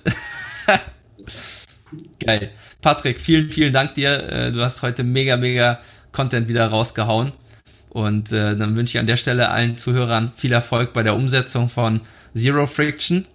[2.20, 2.52] Geil.
[2.82, 4.30] Patrick, vielen, vielen Dank dir.
[4.30, 5.80] Äh, du hast heute mega, mega
[6.12, 7.34] Content wieder rausgehauen.
[7.90, 11.70] Und äh, dann wünsche ich an der Stelle allen Zuhörern viel Erfolg bei der Umsetzung
[11.70, 12.02] von
[12.36, 13.26] Zero Friction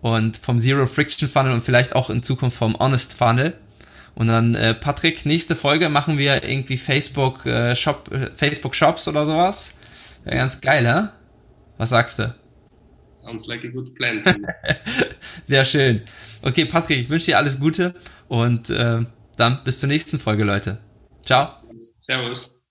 [0.00, 3.54] und vom Zero Friction Funnel und vielleicht auch in Zukunft vom Honest Funnel.
[4.14, 9.06] Und dann, äh, Patrick, nächste Folge machen wir irgendwie Facebook äh, Shop, äh, Facebook Shops
[9.06, 9.74] oder sowas.
[10.24, 11.12] Wäre ganz geil, ne?
[11.76, 12.34] Was sagst du?
[13.14, 14.22] Sounds like a good plan.
[15.44, 16.02] Sehr schön.
[16.42, 17.94] Okay, Patrick, ich wünsche dir alles Gute
[18.28, 19.04] und äh,
[19.36, 20.78] dann bis zur nächsten Folge, Leute.
[21.24, 21.50] Ciao.
[22.00, 22.62] Servus.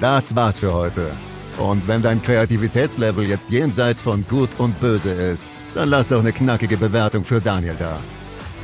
[0.00, 1.10] Das war's für heute.
[1.58, 6.32] Und wenn dein Kreativitätslevel jetzt jenseits von Gut und Böse ist, dann lass doch eine
[6.32, 7.98] knackige Bewertung für Daniel da.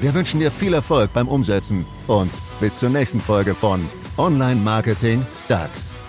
[0.00, 3.88] Wir wünschen dir viel Erfolg beim Umsetzen und bis zur nächsten Folge von
[4.18, 6.01] Online Marketing Sucks.